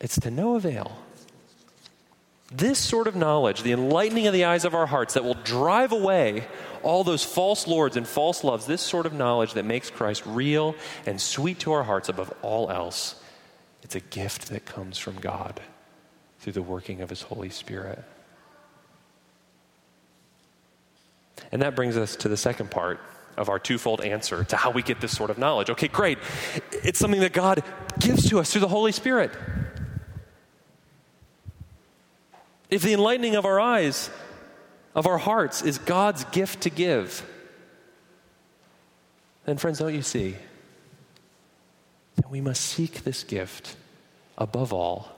it's 0.00 0.18
to 0.20 0.30
no 0.30 0.54
avail. 0.54 0.96
This 2.50 2.78
sort 2.78 3.08
of 3.08 3.14
knowledge, 3.14 3.62
the 3.62 3.72
enlightening 3.72 4.26
of 4.26 4.32
the 4.32 4.46
eyes 4.46 4.64
of 4.64 4.74
our 4.74 4.86
hearts 4.86 5.14
that 5.14 5.24
will 5.24 5.34
drive 5.34 5.92
away 5.92 6.46
all 6.82 7.04
those 7.04 7.22
false 7.22 7.66
lords 7.66 7.96
and 7.96 8.08
false 8.08 8.42
loves, 8.42 8.64
this 8.64 8.80
sort 8.80 9.04
of 9.04 9.12
knowledge 9.12 9.52
that 9.54 9.66
makes 9.66 9.90
Christ 9.90 10.22
real 10.24 10.74
and 11.04 11.20
sweet 11.20 11.58
to 11.60 11.72
our 11.72 11.82
hearts 11.82 12.08
above 12.08 12.32
all 12.40 12.70
else, 12.70 13.20
it's 13.88 13.94
a 13.94 14.00
gift 14.00 14.50
that 14.50 14.66
comes 14.66 14.98
from 14.98 15.16
God 15.16 15.62
through 16.40 16.52
the 16.52 16.60
working 16.60 17.00
of 17.00 17.08
His 17.08 17.22
Holy 17.22 17.48
Spirit. 17.48 18.04
And 21.50 21.62
that 21.62 21.74
brings 21.74 21.96
us 21.96 22.14
to 22.16 22.28
the 22.28 22.36
second 22.36 22.70
part 22.70 23.00
of 23.38 23.48
our 23.48 23.58
twofold 23.58 24.02
answer 24.02 24.44
to 24.44 24.56
how 24.58 24.72
we 24.72 24.82
get 24.82 25.00
this 25.00 25.16
sort 25.16 25.30
of 25.30 25.38
knowledge. 25.38 25.70
Okay, 25.70 25.88
great. 25.88 26.18
It's 26.84 26.98
something 26.98 27.20
that 27.20 27.32
God 27.32 27.64
gives 27.98 28.28
to 28.28 28.40
us 28.40 28.52
through 28.52 28.60
the 28.60 28.68
Holy 28.68 28.92
Spirit. 28.92 29.30
If 32.68 32.82
the 32.82 32.92
enlightening 32.92 33.36
of 33.36 33.46
our 33.46 33.58
eyes 33.58 34.10
of 34.94 35.06
our 35.06 35.16
hearts 35.16 35.62
is 35.62 35.78
God's 35.78 36.24
gift 36.24 36.64
to 36.64 36.70
give, 36.70 37.26
then, 39.46 39.56
friends, 39.56 39.78
don't 39.78 39.94
you 39.94 40.02
see 40.02 40.36
that 42.18 42.30
we 42.30 42.40
must 42.40 42.60
seek 42.60 43.04
this 43.04 43.22
gift 43.22 43.76
above 44.36 44.72
all 44.72 45.08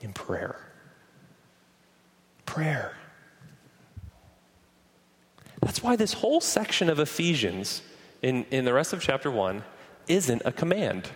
in 0.00 0.12
prayer? 0.12 0.56
Prayer. 2.44 2.94
That's 5.60 5.82
why 5.82 5.96
this 5.96 6.12
whole 6.12 6.40
section 6.40 6.90
of 6.90 6.98
Ephesians 6.98 7.82
in, 8.22 8.44
in 8.50 8.64
the 8.64 8.72
rest 8.72 8.92
of 8.92 9.00
chapter 9.00 9.30
1 9.30 9.62
isn't 10.06 10.42
a 10.44 10.52
command. 10.52 11.08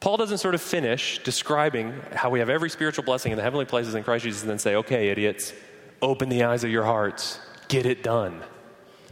Paul 0.00 0.18
doesn't 0.18 0.38
sort 0.38 0.54
of 0.54 0.60
finish 0.60 1.22
describing 1.22 1.94
how 2.12 2.28
we 2.28 2.40
have 2.40 2.50
every 2.50 2.68
spiritual 2.68 3.04
blessing 3.04 3.32
in 3.32 3.36
the 3.36 3.42
heavenly 3.42 3.64
places 3.64 3.94
in 3.94 4.04
Christ 4.04 4.24
Jesus 4.24 4.42
and 4.42 4.50
then 4.50 4.58
say, 4.58 4.74
okay, 4.76 5.08
idiots, 5.08 5.54
open 6.02 6.28
the 6.28 6.44
eyes 6.44 6.64
of 6.64 6.70
your 6.70 6.84
hearts, 6.84 7.38
get 7.68 7.86
it 7.86 8.02
done. 8.02 8.42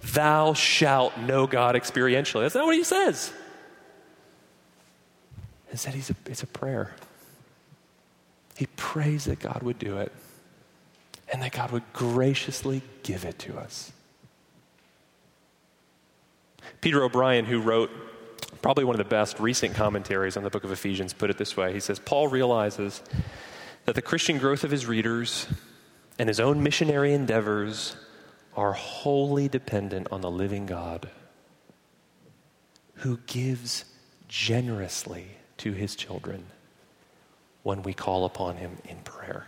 Thou 0.03 0.53
shalt 0.53 1.17
know 1.17 1.47
God 1.47 1.77
experientially. 1.77 2.43
That's 2.43 2.55
not 2.55 2.67
what 2.67 2.77
he 2.77 2.85
says. 2.85 3.33
Instead, 5.73 5.95
he's 5.95 6.11
a, 6.11 6.17
it's 6.27 6.43
a 6.43 6.47
prayer. 6.47 6.95
He 8.57 8.67
prays 8.77 9.25
that 9.25 9.41
God 9.41 9.63
would 9.63 9.79
do 9.79 9.99
it 9.99 10.13
and 11.33 11.43
that 11.43 11.53
God 11.53 11.71
would 11.73 11.83
graciously 11.95 12.83
give 13.03 13.25
it 13.25 13.39
to 13.41 13.59
us. 13.59 13.91
Peter 16.83 17.03
O'Brien, 17.03 17.47
who 17.47 17.61
wrote 17.61 17.91
probably 18.61 18.85
one 18.85 18.95
of 18.95 18.99
the 18.99 19.05
best 19.05 19.41
recent 19.41 19.75
commentaries 19.75 20.37
on 20.37 20.45
the 20.45 20.51
book 20.51 20.63
of 20.63 20.71
Ephesians, 20.71 21.15
put 21.15 21.31
it 21.31 21.39
this 21.39 21.57
way 21.57 21.73
He 21.73 21.81
says, 21.81 21.99
Paul 21.99 22.29
realizes 22.29 23.03
that 23.87 23.95
the 23.95 24.03
Christian 24.03 24.39
growth 24.39 24.63
of 24.63 24.71
his 24.71 24.87
readers 24.87 25.47
and 26.19 26.29
his 26.29 26.39
own 26.39 26.63
missionary 26.63 27.15
endeavors 27.15 27.97
are 28.55 28.75
wholly 28.75 29.49
dependent 29.49 30.07
on 30.13 30.21
the 30.21 30.31
living 30.31 30.67
God 30.67 31.09
who 32.97 33.19
gives 33.27 33.87
generously 34.29 35.29
to 35.63 35.73
his 35.73 35.95
children 35.95 36.45
when 37.63 37.85
we 37.85 37.95
call 37.95 38.25
upon 38.25 38.57
him 38.57 38.79
in 38.89 38.97
prayer. 39.05 39.47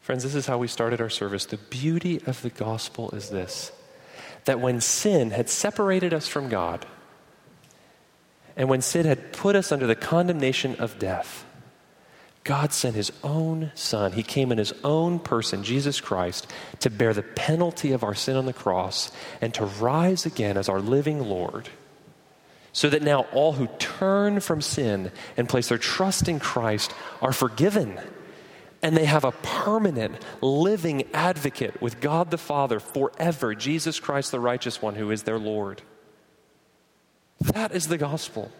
Friends, 0.00 0.24
this 0.24 0.34
is 0.34 0.46
how 0.46 0.58
we 0.58 0.66
started 0.66 1.00
our 1.00 1.08
service. 1.08 1.46
The 1.46 1.56
beauty 1.56 2.20
of 2.26 2.42
the 2.42 2.50
gospel 2.50 3.10
is 3.12 3.30
this 3.30 3.70
that 4.46 4.60
when 4.60 4.80
sin 4.80 5.30
had 5.30 5.48
separated 5.48 6.12
us 6.12 6.28
from 6.28 6.48
God, 6.48 6.84
and 8.56 8.68
when 8.68 8.82
sin 8.82 9.06
had 9.06 9.32
put 9.32 9.56
us 9.56 9.72
under 9.72 9.86
the 9.86 9.94
condemnation 9.94 10.74
of 10.76 10.98
death, 10.98 11.46
God 12.42 12.72
sent 12.72 12.94
his 12.94 13.10
own 13.22 13.70
son. 13.74 14.12
He 14.12 14.22
came 14.22 14.52
in 14.52 14.58
his 14.58 14.74
own 14.82 15.18
person, 15.18 15.62
Jesus 15.62 16.00
Christ, 16.00 16.46
to 16.80 16.90
bear 16.90 17.14
the 17.14 17.22
penalty 17.22 17.92
of 17.92 18.04
our 18.04 18.14
sin 18.14 18.36
on 18.36 18.44
the 18.44 18.52
cross 18.52 19.12
and 19.40 19.54
to 19.54 19.64
rise 19.64 20.26
again 20.26 20.58
as 20.58 20.68
our 20.68 20.80
living 20.80 21.20
Lord. 21.20 21.70
So 22.74 22.90
that 22.90 23.02
now 23.02 23.22
all 23.32 23.52
who 23.52 23.68
turn 23.78 24.40
from 24.40 24.60
sin 24.60 25.10
and 25.38 25.48
place 25.48 25.68
their 25.68 25.78
trust 25.78 26.28
in 26.28 26.38
Christ 26.40 26.92
are 27.22 27.32
forgiven 27.32 27.98
and 28.84 28.94
they 28.94 29.06
have 29.06 29.24
a 29.24 29.32
permanent 29.32 30.14
living 30.42 31.04
advocate 31.14 31.80
with 31.80 32.02
God 32.02 32.30
the 32.30 32.36
Father 32.36 32.78
forever, 32.78 33.54
Jesus 33.54 33.98
Christ, 33.98 34.30
the 34.30 34.38
righteous 34.38 34.82
one, 34.82 34.94
who 34.94 35.10
is 35.10 35.22
their 35.22 35.38
Lord. 35.38 35.80
That 37.40 37.72
is 37.72 37.88
the 37.88 37.96
gospel. 37.96 38.52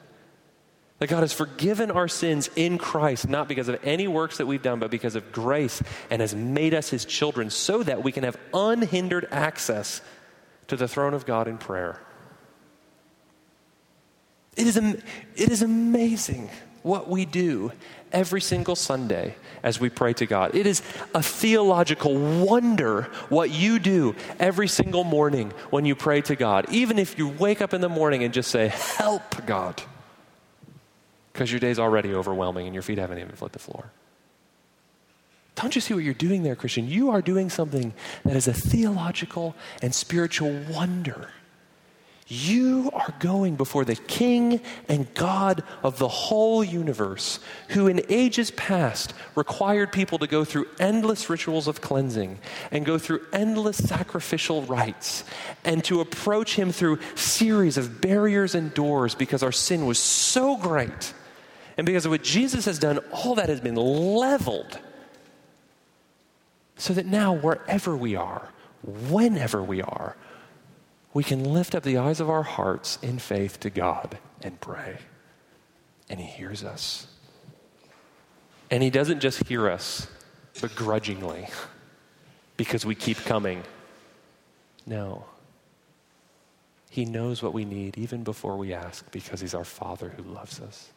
That 0.98 1.08
God 1.08 1.20
has 1.20 1.34
forgiven 1.34 1.90
our 1.90 2.08
sins 2.08 2.48
in 2.56 2.78
Christ, 2.78 3.28
not 3.28 3.48
because 3.48 3.68
of 3.68 3.78
any 3.84 4.08
works 4.08 4.38
that 4.38 4.46
we've 4.46 4.62
done, 4.62 4.78
but 4.78 4.90
because 4.90 5.14
of 5.14 5.30
grace, 5.30 5.82
and 6.08 6.22
has 6.22 6.34
made 6.34 6.72
us 6.72 6.88
his 6.88 7.04
children 7.04 7.50
so 7.50 7.82
that 7.82 8.02
we 8.02 8.10
can 8.10 8.24
have 8.24 8.38
unhindered 8.54 9.28
access 9.30 10.00
to 10.68 10.76
the 10.76 10.88
throne 10.88 11.12
of 11.12 11.26
God 11.26 11.48
in 11.48 11.58
prayer. 11.58 12.00
It 14.56 14.66
is, 14.66 14.76
it 14.76 15.50
is 15.50 15.62
amazing 15.62 16.50
what 16.82 17.08
we 17.08 17.24
do 17.24 17.72
every 18.12 18.40
single 18.40 18.76
Sunday 18.76 19.34
as 19.62 19.80
we 19.80 19.88
pray 19.88 20.12
to 20.12 20.26
God. 20.26 20.54
It 20.54 20.66
is 20.66 20.82
a 21.14 21.22
theological 21.22 22.14
wonder 22.44 23.02
what 23.28 23.50
you 23.50 23.78
do 23.78 24.14
every 24.38 24.68
single 24.68 25.02
morning 25.02 25.52
when 25.70 25.84
you 25.84 25.96
pray 25.96 26.20
to 26.22 26.36
God. 26.36 26.66
Even 26.70 26.98
if 26.98 27.18
you 27.18 27.28
wake 27.28 27.60
up 27.60 27.74
in 27.74 27.80
the 27.80 27.88
morning 27.88 28.22
and 28.22 28.32
just 28.32 28.50
say, 28.50 28.68
Help, 28.68 29.44
God, 29.46 29.82
because 31.32 31.50
your 31.50 31.60
day's 31.60 31.78
already 31.78 32.14
overwhelming 32.14 32.66
and 32.66 32.74
your 32.74 32.82
feet 32.82 32.98
haven't 32.98 33.18
even 33.18 33.32
flipped 33.32 33.54
the 33.54 33.58
floor. 33.58 33.90
Don't 35.56 35.74
you 35.74 35.80
see 35.80 35.94
what 35.94 36.02
you're 36.02 36.14
doing 36.14 36.42
there, 36.42 36.56
Christian? 36.56 36.88
You 36.88 37.10
are 37.10 37.22
doing 37.22 37.48
something 37.48 37.94
that 38.24 38.36
is 38.36 38.48
a 38.48 38.52
theological 38.52 39.54
and 39.82 39.94
spiritual 39.94 40.52
wonder. 40.70 41.30
You 42.26 42.90
are 42.94 43.12
going 43.18 43.56
before 43.56 43.84
the 43.84 43.96
King 43.96 44.62
and 44.88 45.12
God 45.12 45.62
of 45.82 45.98
the 45.98 46.08
whole 46.08 46.64
universe, 46.64 47.38
who 47.68 47.86
in 47.86 48.00
ages 48.08 48.50
past 48.52 49.12
required 49.34 49.92
people 49.92 50.18
to 50.18 50.26
go 50.26 50.42
through 50.42 50.66
endless 50.78 51.28
rituals 51.28 51.68
of 51.68 51.82
cleansing 51.82 52.38
and 52.70 52.86
go 52.86 52.96
through 52.96 53.26
endless 53.34 53.76
sacrificial 53.76 54.62
rites 54.62 55.24
and 55.64 55.84
to 55.84 56.00
approach 56.00 56.54
Him 56.54 56.72
through 56.72 56.98
series 57.14 57.76
of 57.76 58.00
barriers 58.00 58.54
and 58.54 58.72
doors 58.72 59.14
because 59.14 59.42
our 59.42 59.52
sin 59.52 59.84
was 59.84 59.98
so 59.98 60.56
great. 60.56 61.12
And 61.76 61.84
because 61.84 62.06
of 62.06 62.10
what 62.10 62.22
Jesus 62.22 62.64
has 62.64 62.78
done, 62.78 63.00
all 63.12 63.34
that 63.34 63.50
has 63.50 63.60
been 63.60 63.74
leveled. 63.74 64.78
So 66.76 66.94
that 66.94 67.04
now, 67.04 67.34
wherever 67.34 67.94
we 67.94 68.16
are, 68.16 68.48
whenever 68.82 69.62
we 69.62 69.82
are, 69.82 70.16
we 71.14 71.22
can 71.22 71.44
lift 71.44 71.74
up 71.76 71.84
the 71.84 71.96
eyes 71.96 72.20
of 72.20 72.28
our 72.28 72.42
hearts 72.42 72.98
in 73.00 73.18
faith 73.18 73.60
to 73.60 73.70
God 73.70 74.18
and 74.42 74.60
pray. 74.60 74.98
And 76.10 76.20
He 76.20 76.26
hears 76.26 76.64
us. 76.64 77.06
And 78.70 78.82
He 78.82 78.90
doesn't 78.90 79.20
just 79.20 79.46
hear 79.46 79.70
us 79.70 80.08
begrudgingly 80.60 81.48
because 82.56 82.84
we 82.84 82.96
keep 82.96 83.18
coming. 83.18 83.62
No. 84.86 85.24
He 86.90 87.04
knows 87.04 87.42
what 87.42 87.54
we 87.54 87.64
need 87.64 87.96
even 87.96 88.24
before 88.24 88.56
we 88.56 88.74
ask 88.74 89.08
because 89.12 89.40
He's 89.40 89.54
our 89.54 89.64
Father 89.64 90.12
who 90.16 90.24
loves 90.24 90.60
us. 90.60 90.90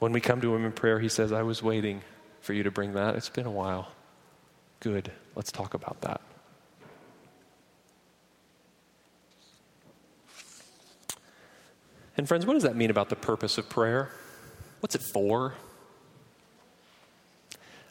When 0.00 0.12
we 0.12 0.20
come 0.20 0.40
to 0.40 0.54
Him 0.54 0.64
in 0.64 0.72
prayer, 0.72 0.98
He 0.98 1.08
says, 1.08 1.30
I 1.30 1.42
was 1.42 1.62
waiting 1.62 2.02
for 2.40 2.52
you 2.52 2.64
to 2.64 2.70
bring 2.72 2.94
that. 2.94 3.14
It's 3.14 3.28
been 3.28 3.46
a 3.46 3.50
while. 3.50 3.92
Good. 4.80 5.12
Let's 5.36 5.52
talk 5.52 5.74
about 5.74 6.00
that. 6.00 6.20
And, 12.16 12.26
friends, 12.26 12.46
what 12.46 12.54
does 12.54 12.62
that 12.62 12.76
mean 12.76 12.90
about 12.90 13.08
the 13.08 13.16
purpose 13.16 13.58
of 13.58 13.68
prayer? 13.68 14.10
What's 14.80 14.94
it 14.94 15.02
for? 15.02 15.54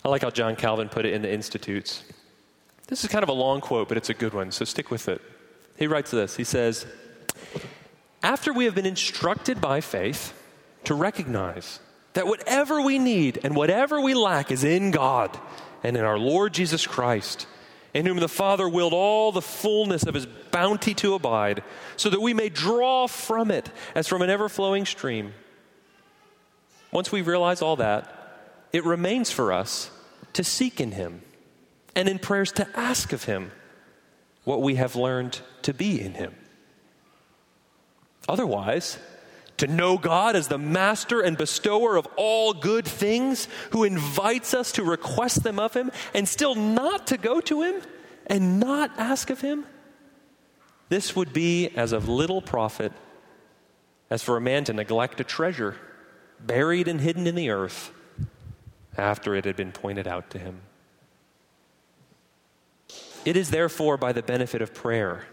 I 0.03 0.09
like 0.09 0.21
how 0.21 0.29
John 0.29 0.55
Calvin 0.55 0.89
put 0.89 1.05
it 1.05 1.13
in 1.13 1.21
the 1.21 1.31
Institutes. 1.31 2.03
This 2.87 3.03
is 3.03 3.09
kind 3.09 3.23
of 3.23 3.29
a 3.29 3.33
long 3.33 3.61
quote, 3.61 3.87
but 3.87 3.97
it's 3.97 4.09
a 4.09 4.13
good 4.13 4.33
one, 4.33 4.51
so 4.51 4.65
stick 4.65 4.91
with 4.91 5.07
it. 5.09 5.21
He 5.77 5.87
writes 5.87 6.11
this 6.11 6.35
He 6.35 6.43
says, 6.43 6.85
After 8.21 8.53
we 8.53 8.65
have 8.65 8.75
been 8.75 8.85
instructed 8.85 9.59
by 9.59 9.81
faith 9.81 10.33
to 10.85 10.93
recognize 10.93 11.79
that 12.13 12.27
whatever 12.27 12.81
we 12.81 12.99
need 12.99 13.39
and 13.43 13.55
whatever 13.55 13.99
we 13.99 14.13
lack 14.13 14.51
is 14.51 14.63
in 14.63 14.91
God 14.91 15.37
and 15.83 15.97
in 15.97 16.03
our 16.03 16.17
Lord 16.17 16.53
Jesus 16.53 16.87
Christ 16.87 17.47
in 17.95 18.05
whom 18.05 18.17
the 18.17 18.27
Father 18.27 18.67
willed 18.67 18.91
all 18.91 19.31
the 19.31 19.41
fullness 19.41 20.03
of 20.03 20.13
his 20.13 20.25
bounty 20.25 20.93
to 20.93 21.13
abide, 21.13 21.63
so 21.95 22.09
that 22.09 22.19
we 22.19 22.33
may 22.33 22.49
draw 22.49 23.07
from 23.07 23.49
it 23.49 23.71
as 23.95 24.05
from 24.05 24.21
an 24.21 24.29
ever 24.29 24.49
flowing 24.49 24.85
stream. 24.85 25.33
Once 26.91 27.09
we 27.09 27.21
realize 27.21 27.61
all 27.61 27.77
that, 27.77 28.13
it 28.73 28.83
remains 28.83 29.31
for 29.31 29.53
us 29.53 29.89
to 30.33 30.43
seek 30.43 30.81
in 30.81 30.91
him 30.91 31.21
and 31.95 32.09
in 32.09 32.19
prayers 32.19 32.51
to 32.51 32.67
ask 32.77 33.13
of 33.13 33.23
him 33.23 33.51
what 34.43 34.61
we 34.61 34.75
have 34.75 34.97
learned 34.97 35.39
to 35.61 35.73
be 35.73 35.99
in 36.01 36.15
him. 36.15 36.35
Otherwise, 38.27 38.99
to 39.57 39.67
know 39.67 39.97
God 39.97 40.35
as 40.35 40.47
the 40.47 40.57
master 40.57 41.21
and 41.21 41.37
bestower 41.37 41.95
of 41.95 42.07
all 42.15 42.53
good 42.53 42.85
things, 42.85 43.47
who 43.71 43.83
invites 43.83 44.53
us 44.53 44.71
to 44.73 44.83
request 44.83 45.43
them 45.43 45.59
of 45.59 45.73
Him, 45.73 45.91
and 46.13 46.27
still 46.27 46.55
not 46.55 47.07
to 47.07 47.17
go 47.17 47.39
to 47.41 47.61
Him 47.61 47.81
and 48.27 48.59
not 48.59 48.91
ask 48.97 49.29
of 49.29 49.41
Him? 49.41 49.65
This 50.89 51.15
would 51.15 51.33
be 51.33 51.69
as 51.69 51.91
of 51.91 52.07
little 52.07 52.41
profit 52.41 52.91
as 54.09 54.23
for 54.23 54.37
a 54.37 54.41
man 54.41 54.63
to 54.65 54.73
neglect 54.73 55.19
a 55.19 55.23
treasure 55.23 55.75
buried 56.39 56.87
and 56.87 57.01
hidden 57.01 57.27
in 57.27 57.35
the 57.35 57.49
earth 57.49 57.91
after 58.97 59.35
it 59.35 59.45
had 59.45 59.55
been 59.55 59.71
pointed 59.71 60.07
out 60.07 60.29
to 60.29 60.39
him. 60.39 60.61
It 63.23 63.35
is 63.35 63.49
therefore 63.49 63.97
by 63.97 64.13
the 64.13 64.21
benefit 64.21 64.61
of 64.61 64.73
prayer 64.73 65.25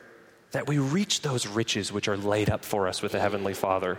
that 0.52 0.66
we 0.66 0.78
reach 0.78 1.22
those 1.22 1.46
riches 1.46 1.92
which 1.92 2.08
are 2.08 2.16
laid 2.16 2.50
up 2.50 2.64
for 2.64 2.88
us 2.88 3.02
with 3.02 3.12
the 3.12 3.20
Heavenly 3.20 3.54
Father. 3.54 3.98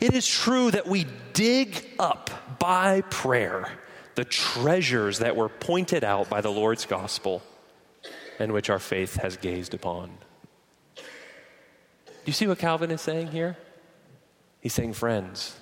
It 0.00 0.14
is 0.14 0.26
true 0.26 0.70
that 0.70 0.86
we 0.86 1.06
dig 1.32 1.84
up 1.98 2.58
by 2.58 3.02
prayer 3.02 3.70
the 4.14 4.24
treasures 4.24 5.20
that 5.20 5.36
were 5.36 5.48
pointed 5.48 6.02
out 6.02 6.28
by 6.28 6.40
the 6.40 6.50
Lord's 6.50 6.86
gospel 6.86 7.42
and 8.38 8.52
which 8.52 8.70
our 8.70 8.78
faith 8.78 9.14
has 9.16 9.36
gazed 9.36 9.74
upon. 9.74 10.10
Do 10.96 11.02
you 12.24 12.32
see 12.32 12.46
what 12.46 12.58
Calvin 12.58 12.90
is 12.90 13.00
saying 13.00 13.28
here? 13.28 13.56
He's 14.60 14.72
saying, 14.72 14.94
friends, 14.94 15.56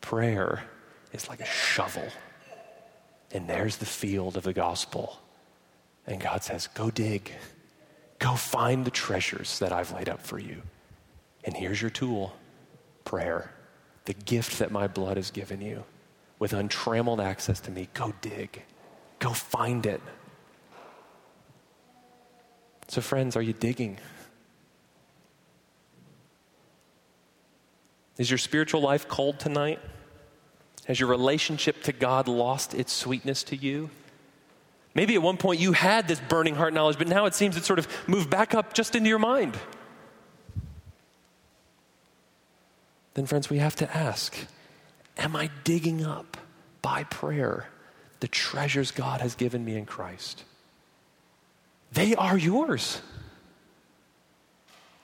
prayer 0.00 0.62
is 1.12 1.28
like 1.28 1.40
a 1.40 1.46
shovel. 1.46 2.06
And 3.32 3.48
there's 3.48 3.76
the 3.76 3.86
field 3.86 4.36
of 4.36 4.44
the 4.44 4.52
gospel. 4.52 5.18
And 6.06 6.20
God 6.20 6.42
says, 6.42 6.68
Go 6.68 6.90
dig. 6.90 7.32
Go 8.18 8.34
find 8.34 8.84
the 8.84 8.90
treasures 8.90 9.58
that 9.60 9.72
I've 9.72 9.92
laid 9.92 10.08
up 10.08 10.20
for 10.20 10.38
you. 10.38 10.62
And 11.44 11.56
here's 11.56 11.80
your 11.80 11.90
tool 11.90 12.34
prayer, 13.04 13.52
the 14.04 14.14
gift 14.14 14.58
that 14.58 14.70
my 14.70 14.86
blood 14.86 15.16
has 15.16 15.30
given 15.30 15.60
you 15.60 15.84
with 16.38 16.52
untrammeled 16.52 17.20
access 17.20 17.60
to 17.60 17.70
me. 17.70 17.88
Go 17.94 18.14
dig. 18.20 18.62
Go 19.18 19.32
find 19.32 19.86
it. 19.86 20.00
So, 22.88 23.00
friends, 23.00 23.36
are 23.36 23.42
you 23.42 23.52
digging? 23.52 23.98
Is 28.18 28.30
your 28.30 28.38
spiritual 28.38 28.80
life 28.80 29.06
cold 29.06 29.38
tonight? 29.38 29.78
Has 30.86 30.98
your 30.98 31.08
relationship 31.08 31.82
to 31.84 31.92
God 31.92 32.26
lost 32.26 32.74
its 32.74 32.92
sweetness 32.92 33.44
to 33.44 33.56
you? 33.56 33.90
Maybe 34.94 35.14
at 35.14 35.22
one 35.22 35.36
point 35.36 35.60
you 35.60 35.72
had 35.72 36.08
this 36.08 36.20
burning 36.28 36.56
heart 36.56 36.74
knowledge, 36.74 36.98
but 36.98 37.06
now 37.06 37.26
it 37.26 37.34
seems 37.34 37.56
it's 37.56 37.66
sort 37.66 37.78
of 37.78 37.86
moved 38.08 38.28
back 38.28 38.54
up 38.54 38.72
just 38.72 38.96
into 38.96 39.08
your 39.08 39.20
mind. 39.20 39.56
Then, 43.20 43.26
friends, 43.26 43.50
we 43.50 43.58
have 43.58 43.76
to 43.76 43.94
ask 43.94 44.34
Am 45.18 45.36
I 45.36 45.50
digging 45.62 46.02
up 46.06 46.38
by 46.80 47.04
prayer 47.04 47.66
the 48.20 48.28
treasures 48.28 48.92
God 48.92 49.20
has 49.20 49.34
given 49.34 49.62
me 49.62 49.76
in 49.76 49.84
Christ? 49.84 50.42
They 51.92 52.14
are 52.14 52.38
yours. 52.38 53.02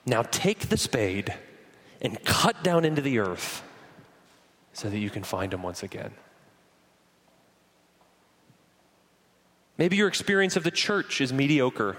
Now 0.03 0.23
take 0.23 0.69
the 0.69 0.77
spade 0.77 1.31
and 2.01 2.23
cut 2.23 2.63
down 2.63 2.85
into 2.85 3.03
the 3.03 3.19
earth 3.19 3.61
so 4.73 4.89
that 4.89 4.97
you 4.97 5.11
can 5.11 5.21
find 5.21 5.53
them 5.53 5.61
once 5.61 5.83
again. 5.83 6.13
Maybe 9.77 9.95
your 9.95 10.07
experience 10.07 10.55
of 10.55 10.63
the 10.63 10.71
church 10.71 11.21
is 11.21 11.31
mediocre. 11.31 11.97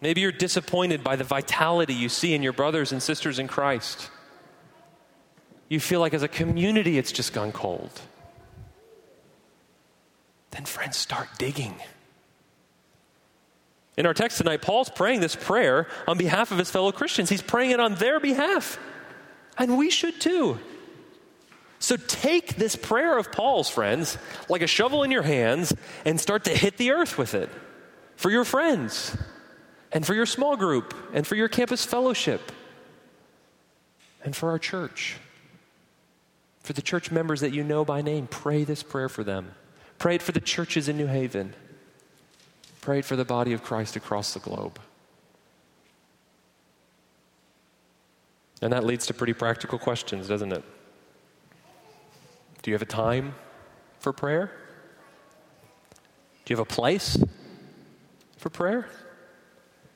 Maybe 0.00 0.22
you're 0.22 0.32
disappointed 0.32 1.04
by 1.04 1.16
the 1.16 1.24
vitality 1.24 1.92
you 1.92 2.08
see 2.08 2.32
in 2.32 2.42
your 2.42 2.54
brothers 2.54 2.90
and 2.90 3.02
sisters 3.02 3.38
in 3.38 3.48
Christ. 3.48 4.08
You 5.68 5.80
feel 5.80 6.00
like 6.00 6.14
as 6.14 6.22
a 6.22 6.28
community 6.28 6.98
it's 6.98 7.12
just 7.12 7.32
gone 7.32 7.52
cold. 7.52 8.00
Then, 10.50 10.64
friends, 10.64 10.96
start 10.96 11.28
digging. 11.38 11.74
In 13.96 14.06
our 14.06 14.14
text 14.14 14.38
tonight, 14.38 14.62
Paul's 14.62 14.88
praying 14.88 15.20
this 15.20 15.36
prayer 15.36 15.88
on 16.06 16.16
behalf 16.16 16.52
of 16.52 16.58
his 16.58 16.70
fellow 16.70 16.92
Christians. 16.92 17.28
He's 17.28 17.42
praying 17.42 17.72
it 17.72 17.80
on 17.80 17.96
their 17.96 18.20
behalf. 18.20 18.78
And 19.58 19.76
we 19.76 19.90
should 19.90 20.20
too. 20.20 20.58
So 21.80 21.96
take 21.96 22.56
this 22.56 22.76
prayer 22.76 23.18
of 23.18 23.30
Paul's, 23.30 23.68
friends, 23.68 24.16
like 24.48 24.62
a 24.62 24.66
shovel 24.66 25.02
in 25.02 25.10
your 25.10 25.22
hands, 25.22 25.74
and 26.04 26.20
start 26.20 26.44
to 26.44 26.50
hit 26.50 26.76
the 26.76 26.92
earth 26.92 27.18
with 27.18 27.34
it 27.34 27.50
for 28.16 28.30
your 28.30 28.44
friends, 28.44 29.16
and 29.92 30.04
for 30.04 30.14
your 30.14 30.26
small 30.26 30.56
group, 30.56 30.92
and 31.12 31.26
for 31.26 31.36
your 31.36 31.48
campus 31.48 31.84
fellowship, 31.84 32.50
and 34.24 34.34
for 34.34 34.50
our 34.50 34.58
church. 34.58 35.16
For 36.68 36.74
the 36.74 36.82
church 36.82 37.10
members 37.10 37.40
that 37.40 37.54
you 37.54 37.64
know 37.64 37.82
by 37.82 38.02
name, 38.02 38.26
pray 38.26 38.62
this 38.62 38.82
prayer 38.82 39.08
for 39.08 39.24
them. 39.24 39.54
Pray 39.96 40.16
it 40.16 40.22
for 40.22 40.32
the 40.32 40.40
churches 40.40 40.86
in 40.86 40.98
New 40.98 41.06
Haven 41.06 41.54
prayed 42.82 43.06
for 43.06 43.16
the 43.16 43.24
body 43.24 43.54
of 43.54 43.62
Christ 43.62 43.96
across 43.96 44.34
the 44.34 44.40
globe. 44.40 44.78
And 48.60 48.70
that 48.74 48.84
leads 48.84 49.06
to 49.06 49.14
pretty 49.14 49.32
practical 49.32 49.78
questions, 49.78 50.28
doesn't 50.28 50.52
it? 50.52 50.62
Do 52.60 52.70
you 52.70 52.74
have 52.74 52.82
a 52.82 52.86
time 52.86 53.34
for 53.98 54.12
prayer? 54.12 54.50
Do 56.44 56.52
you 56.52 56.56
have 56.58 56.66
a 56.66 56.74
place 56.74 57.16
for 58.36 58.50
prayer? 58.50 58.90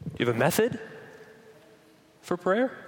Do 0.04 0.16
you 0.18 0.26
have 0.26 0.34
a 0.34 0.38
method 0.38 0.80
for 2.22 2.38
prayer? 2.38 2.81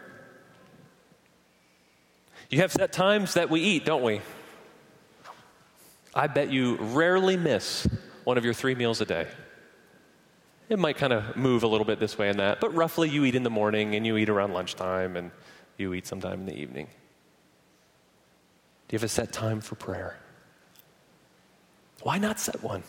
You 2.51 2.59
have 2.61 2.73
set 2.73 2.93
times 2.93 3.35
that 3.35 3.51
we 3.51 3.61
eat, 3.61 3.85
don't 3.85 4.03
we? 4.03 4.21
I 6.15 6.27
bet 6.27 6.51
you 6.51 6.77
rarely 6.77 7.37
miss 7.37 7.89
one 8.25 8.39
of 8.39 8.45
your 8.45 8.55
three 8.55 8.75
meals 8.75 9.01
a 9.01 9.05
day. 9.05 9.27
It 10.69 10.79
might 10.79 10.97
kind 10.97 11.13
of 11.13 11.37
move 11.37 11.63
a 11.63 11.67
little 11.67 11.85
bit 11.85 11.99
this 11.99 12.17
way 12.17 12.29
and 12.29 12.39
that, 12.39 12.61
but 12.61 12.75
roughly 12.75 13.09
you 13.09 13.25
eat 13.25 13.35
in 13.35 13.43
the 13.43 13.51
morning 13.51 13.95
and 13.95 14.07
you 14.07 14.17
eat 14.17 14.29
around 14.29 14.53
lunchtime 14.53 15.17
and 15.17 15.31
you 15.77 15.93
eat 15.93 16.07
sometime 16.07 16.41
in 16.41 16.47
the 16.47 16.57
evening. 16.57 16.87
Do 18.89 18.95
you 18.95 18.99
have 18.99 19.05
a 19.05 19.09
set 19.09 19.33
time 19.33 19.61
for 19.61 19.75
prayer? 19.75 20.17
Why 22.03 22.19
not 22.19 22.39
set 22.39 22.63
one? 22.63 22.83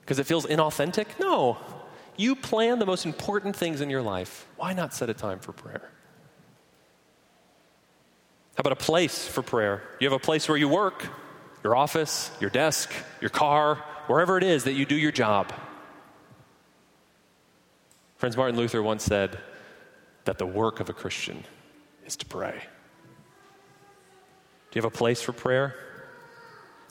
Because 0.00 0.18
it 0.18 0.26
feels 0.26 0.46
inauthentic? 0.46 1.06
No. 1.18 1.56
You 2.16 2.36
plan 2.36 2.78
the 2.78 2.86
most 2.86 3.06
important 3.06 3.56
things 3.56 3.80
in 3.80 3.88
your 3.88 4.02
life. 4.02 4.46
Why 4.56 4.72
not 4.72 4.92
set 4.92 5.08
a 5.08 5.14
time 5.14 5.38
for 5.38 5.52
prayer? 5.52 5.90
About 8.62 8.74
a 8.74 8.76
place 8.76 9.26
for 9.26 9.42
prayer? 9.42 9.82
You 9.98 10.08
have 10.08 10.12
a 10.12 10.24
place 10.24 10.48
where 10.48 10.56
you 10.56 10.68
work, 10.68 11.04
your 11.64 11.74
office, 11.74 12.30
your 12.38 12.48
desk, 12.48 12.92
your 13.20 13.28
car, 13.28 13.74
wherever 14.06 14.38
it 14.38 14.44
is 14.44 14.62
that 14.64 14.74
you 14.74 14.86
do 14.86 14.94
your 14.94 15.10
job. 15.10 15.52
Friends, 18.18 18.36
Martin 18.36 18.56
Luther 18.56 18.80
once 18.80 19.02
said 19.02 19.36
that 20.26 20.38
the 20.38 20.46
work 20.46 20.78
of 20.78 20.88
a 20.88 20.92
Christian 20.92 21.42
is 22.06 22.14
to 22.18 22.26
pray. 22.26 22.52
Do 24.70 24.78
you 24.78 24.82
have 24.82 24.92
a 24.92 24.96
place 24.96 25.20
for 25.20 25.32
prayer? 25.32 25.74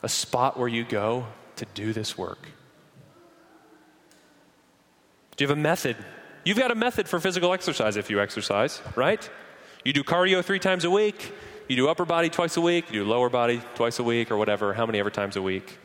A 0.04 0.10
spot 0.10 0.60
where 0.60 0.68
you 0.68 0.84
go 0.84 1.26
to 1.56 1.66
do 1.74 1.94
this 1.94 2.18
work? 2.18 2.50
Do 5.38 5.46
you 5.46 5.48
have 5.48 5.58
a 5.58 5.62
method? 5.62 5.96
You've 6.44 6.58
got 6.58 6.72
a 6.72 6.76
method 6.76 7.08
for 7.08 7.22
physical 7.22 7.54
exercise 7.54 7.96
if 7.96 8.10
you 8.10 8.20
exercise, 8.20 8.82
right? 8.98 9.30
You 9.86 9.94
do 9.94 10.04
cardio 10.04 10.44
three 10.44 10.60
times 10.60 10.84
a 10.84 10.92
week, 10.92 11.32
you 11.72 11.78
do 11.78 11.88
upper 11.90 12.06
body 12.06 12.30
twice 12.30 12.58
a 12.58 12.62
week, 12.62 12.92
you 12.92 13.04
do 13.04 13.10
lower 13.10 13.30
body 13.30 13.62
twice 13.76 14.00
a 14.00 14.04
week, 14.04 14.30
or 14.30 14.38
whatever, 14.38 14.74
how 14.74 14.86
many 14.86 15.00
ever 15.00 15.10
times 15.10 15.36
a 15.36 15.42
week. 15.42 15.80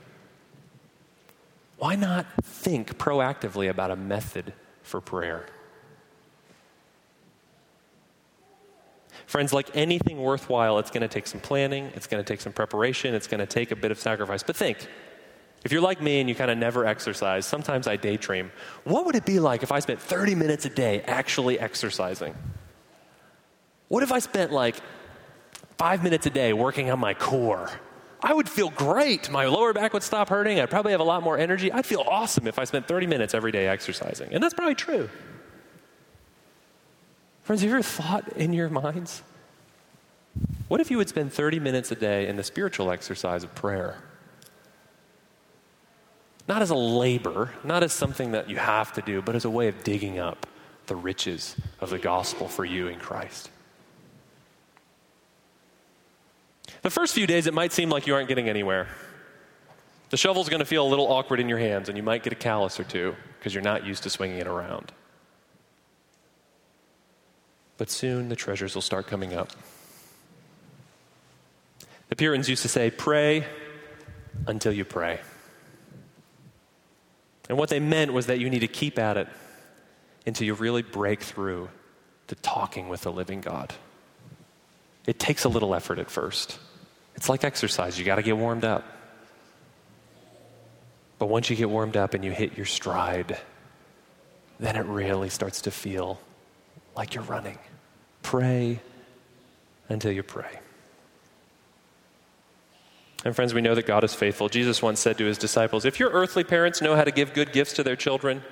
Why 1.79 1.95
not 1.95 2.27
think 2.43 2.99
proactively 2.99 3.71
about 3.71 3.91
a 3.91 3.97
method 3.97 4.53
for 4.87 5.01
prayer. 5.01 5.47
Friends, 9.27 9.53
like 9.53 9.69
anything 9.75 10.23
worthwhile, 10.23 10.79
it's 10.79 10.91
going 10.91 11.03
to 11.03 11.09
take 11.09 11.27
some 11.27 11.41
planning, 11.41 11.91
it's 11.97 12.07
going 12.07 12.23
to 12.23 12.27
take 12.27 12.41
some 12.41 12.53
preparation, 12.53 13.15
it's 13.15 13.27
going 13.27 13.41
to 13.41 13.47
take 13.47 13.73
a 13.73 13.77
bit 13.77 13.91
of 13.91 13.99
sacrifice. 13.99 14.45
But 14.45 14.57
think 14.57 14.79
if 15.65 15.73
you're 15.73 15.81
like 15.81 16.01
me 16.01 16.21
and 16.21 16.29
you 16.29 16.37
kind 16.37 16.51
of 16.51 16.59
never 16.59 16.87
exercise, 16.87 17.45
sometimes 17.45 17.89
I 17.89 17.97
daydream. 17.97 18.53
What 18.85 19.05
would 19.07 19.17
it 19.17 19.27
be 19.27 19.41
like 19.41 19.65
if 19.65 19.73
I 19.73 19.81
spent 19.81 20.01
30 20.01 20.37
minutes 20.37 20.65
a 20.65 20.71
day 20.71 21.01
actually 21.03 21.59
exercising? 21.59 22.35
What 23.89 24.05
if 24.05 24.13
I 24.13 24.21
spent 24.21 24.53
like 24.53 24.77
five 25.79 26.03
minutes 26.03 26.27
a 26.27 26.31
day 26.31 26.53
working 26.53 26.91
on 26.91 26.99
my 26.99 27.15
core? 27.15 27.71
I 28.23 28.33
would 28.33 28.49
feel 28.49 28.71
great. 28.71 29.31
My 29.31 29.47
lower 29.47 29.73
back 29.73 29.93
would 29.93 30.03
stop 30.03 30.29
hurting. 30.29 30.59
I'd 30.59 30.71
probably 30.71 30.93
have 30.93 31.01
a 31.01 31.05
lot 31.05 31.23
more 31.23 31.39
energy. 31.39 31.71
I'd 31.71 31.87
feel 31.87 32.05
awesome 32.07 32.47
if 32.47 32.59
I 32.59 32.65
spent 32.65 32.89
30 32.89 33.07
minutes 33.07 33.35
every 33.35 33.53
day 33.53 33.69
exercising. 33.69 34.33
And 34.33 34.43
that's 34.43 34.55
probably 34.55 34.75
true. 34.75 35.09
Friends, 37.43 37.63
have 37.63 37.71
you 37.71 37.77
ever 37.77 37.83
thought 37.83 38.29
in 38.37 38.53
your 38.53 38.69
minds? 38.69 39.23
What 40.69 40.81
if 40.81 40.91
you 40.91 40.97
would 40.97 41.09
spend 41.09 41.33
30 41.33 41.61
minutes 41.61 41.93
a 41.93 41.95
day 41.95 42.27
in 42.27 42.37
the 42.37 42.43
spiritual 42.43 42.91
exercise 42.91 43.45
of 43.45 43.55
prayer? 43.55 43.99
Not 46.49 46.63
as 46.63 46.71
a 46.71 46.77
labor, 46.77 47.53
not 47.63 47.83
as 47.83 47.93
something 47.93 48.33
that 48.33 48.49
you 48.49 48.57
have 48.57 48.93
to 48.95 49.03
do, 49.03 49.23
but 49.23 49.35
as 49.35 49.45
a 49.45 49.51
way 49.51 49.69
of 49.69 49.85
digging 49.85 50.19
up 50.19 50.47
the 50.87 50.97
riches 50.97 51.57
of 51.81 51.91
the 51.91 51.99
gospel 51.99 52.49
for 52.49 52.65
you 52.65 52.89
in 52.89 52.99
Christ. 52.99 53.51
The 56.87 56.91
first 56.91 57.15
few 57.15 57.27
days, 57.27 57.49
it 57.49 57.53
might 57.53 57.73
seem 57.73 57.91
like 57.91 58.07
you 58.07 58.15
aren't 58.15 58.29
getting 58.29 58.49
anywhere. 58.49 58.87
The 60.11 60.17
shovel's 60.17 60.49
going 60.49 60.61
to 60.61 60.65
feel 60.65 60.87
a 60.87 60.89
little 60.89 61.11
awkward 61.11 61.41
in 61.41 61.49
your 61.49 61.59
hands, 61.59 61.89
and 61.89 61.99
you 61.99 62.03
might 62.05 62.23
get 62.23 62.33
a 62.33 62.37
callus 62.37 62.79
or 62.79 62.85
two 62.85 63.17
because 63.37 63.53
you're 63.53 63.65
not 63.65 63.85
used 63.85 64.05
to 64.05 64.11
swinging 64.11 64.39
it 64.39 64.47
around. 64.47 64.93
But 67.77 67.91
soon 67.91 68.29
the 68.29 68.37
treasures 68.37 68.77
will 68.77 68.83
start 68.83 69.09
coming 69.09 69.35
up. 69.35 69.51
The 72.09 72.15
Puritans 72.15 72.49
used 72.49 72.63
to 72.63 72.69
say, 72.69 72.93
Pray 72.93 73.47
until 74.47 74.73
you 74.73 74.85
pray. 74.85 75.19
And 77.49 77.59
what 77.59 77.69
they 77.69 77.81
meant 77.81 78.13
was 78.13 78.27
that 78.27 78.39
you 78.39 78.49
need 78.49 78.61
to 78.61 78.69
keep 78.69 78.97
at 78.97 79.17
it 79.17 79.27
until 80.25 80.47
you 80.47 80.55
really 80.55 80.83
break 80.83 81.21
through 81.21 81.69
to 82.29 82.37
talking 82.37 82.89
with 82.89 83.01
the 83.01 83.11
living 83.11 83.41
God. 83.41 83.75
it 85.05 85.19
takes 85.19 85.43
a 85.43 85.49
little 85.49 85.75
effort 85.75 85.99
at 85.99 86.13
first. 86.13 86.61
It's 87.17 87.29
like 87.29 87.45
exercise, 87.45 87.99
you 87.99 88.05
got 88.05 88.17
to 88.17 88.23
get 88.23 88.37
warmed 88.37 88.65
up. 88.65 88.85
But 91.19 91.27
once 91.27 91.49
you 91.49 91.57
get 91.57 91.71
warmed 91.71 91.97
up 91.97 92.15
and 92.15 92.25
you 92.25 92.31
hit 92.31 92.57
your 92.57 92.67
stride, 92.67 93.39
then 94.61 94.77
it 94.77 94.85
really 94.85 95.31
starts 95.31 95.63
to 95.63 95.71
feel 95.71 96.21
like 96.95 97.15
you're 97.15 97.25
running. 97.25 97.59
Pray 98.23 98.81
until 99.89 100.13
you 100.13 100.23
pray. 100.23 100.61
And 103.25 103.35
friends, 103.35 103.55
we 103.55 103.61
know 103.61 103.75
that 103.75 103.87
God 103.87 104.05
is 104.05 104.15
faithful. 104.15 104.49
Jesus 104.49 104.83
once 104.83 105.01
said 105.01 105.19
to 105.19 105.25
his 105.25 105.39
disciples, 105.39 105.85
If 105.85 105.99
your 105.99 106.11
earthly 106.11 106.45
parents 106.45 106.81
know 106.81 106.95
how 106.95 107.05
to 107.05 107.11
give 107.11 107.33
good 107.33 107.53
gifts 107.53 107.73
to 107.75 107.83
their 107.83 107.97
children, 107.97 108.43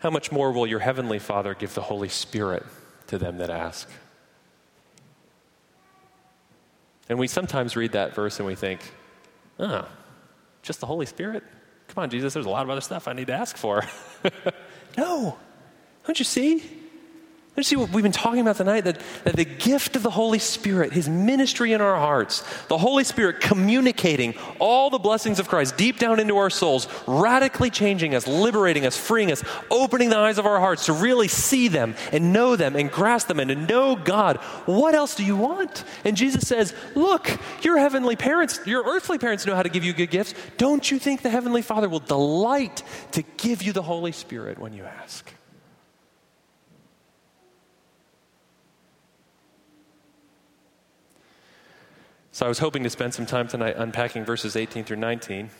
how 0.00 0.10
much 0.10 0.32
more 0.32 0.52
will 0.52 0.66
your 0.66 0.80
heavenly 0.80 1.18
Father 1.18 1.54
give 1.54 1.74
the 1.74 1.82
Holy 1.82 2.08
Spirit 2.08 2.64
to 3.06 3.18
them 3.18 3.38
that 3.38 3.50
ask? 3.50 3.88
And 7.10 7.18
we 7.18 7.26
sometimes 7.26 7.74
read 7.74 7.92
that 7.92 8.14
verse 8.14 8.38
and 8.38 8.46
we 8.46 8.54
think, 8.54 8.80
oh, 9.58 9.86
just 10.62 10.78
the 10.78 10.86
Holy 10.86 11.06
Spirit? 11.06 11.42
Come 11.88 12.04
on, 12.04 12.08
Jesus, 12.08 12.32
there's 12.32 12.46
a 12.46 12.50
lot 12.50 12.62
of 12.62 12.70
other 12.70 12.80
stuff 12.80 13.08
I 13.08 13.14
need 13.14 13.26
to 13.26 13.32
ask 13.32 13.56
for. 13.56 13.84
no. 14.96 15.36
Don't 16.06 16.18
you 16.20 16.24
see? 16.24 16.62
Don't 17.60 17.66
see 17.66 17.76
what 17.76 17.90
we've 17.90 18.02
been 18.02 18.10
talking 18.10 18.40
about 18.40 18.56
tonight? 18.56 18.84
That, 18.84 19.02
that 19.24 19.36
the 19.36 19.44
gift 19.44 19.94
of 19.94 20.02
the 20.02 20.08
Holy 20.08 20.38
Spirit, 20.38 20.94
His 20.94 21.10
ministry 21.10 21.74
in 21.74 21.82
our 21.82 21.96
hearts, 21.96 22.42
the 22.68 22.78
Holy 22.78 23.04
Spirit 23.04 23.42
communicating 23.42 24.32
all 24.58 24.88
the 24.88 24.98
blessings 24.98 25.38
of 25.38 25.46
Christ 25.46 25.76
deep 25.76 25.98
down 25.98 26.20
into 26.20 26.38
our 26.38 26.48
souls, 26.48 26.88
radically 27.06 27.68
changing 27.68 28.14
us, 28.14 28.26
liberating 28.26 28.86
us, 28.86 28.96
freeing 28.96 29.30
us, 29.30 29.44
opening 29.70 30.08
the 30.08 30.16
eyes 30.16 30.38
of 30.38 30.46
our 30.46 30.58
hearts 30.58 30.86
to 30.86 30.94
really 30.94 31.28
see 31.28 31.68
them 31.68 31.96
and 32.12 32.32
know 32.32 32.56
them 32.56 32.76
and 32.76 32.90
grasp 32.90 33.28
them 33.28 33.38
and 33.38 33.50
to 33.50 33.56
know 33.56 33.94
God. 33.94 34.38
What 34.64 34.94
else 34.94 35.14
do 35.14 35.22
you 35.22 35.36
want? 35.36 35.84
And 36.06 36.16
Jesus 36.16 36.48
says, 36.48 36.72
Look, 36.94 37.28
your 37.60 37.76
heavenly 37.76 38.16
parents, 38.16 38.58
your 38.64 38.84
earthly 38.84 39.18
parents 39.18 39.44
know 39.44 39.54
how 39.54 39.62
to 39.62 39.68
give 39.68 39.84
you 39.84 39.92
good 39.92 40.10
gifts. 40.10 40.32
Don't 40.56 40.90
you 40.90 40.98
think 40.98 41.20
the 41.20 41.28
Heavenly 41.28 41.60
Father 41.60 41.90
will 41.90 42.00
delight 42.00 42.82
to 43.12 43.22
give 43.36 43.62
you 43.62 43.74
the 43.74 43.82
Holy 43.82 44.12
Spirit 44.12 44.58
when 44.58 44.72
you 44.72 44.84
ask? 44.84 45.30
So 52.40 52.46
I 52.46 52.48
was 52.48 52.58
hoping 52.58 52.84
to 52.84 52.88
spend 52.88 53.12
some 53.12 53.26
time 53.26 53.48
tonight 53.48 53.74
unpacking 53.76 54.24
verses 54.24 54.56
18 54.56 54.84
through 54.84 54.96
19. 54.96 55.50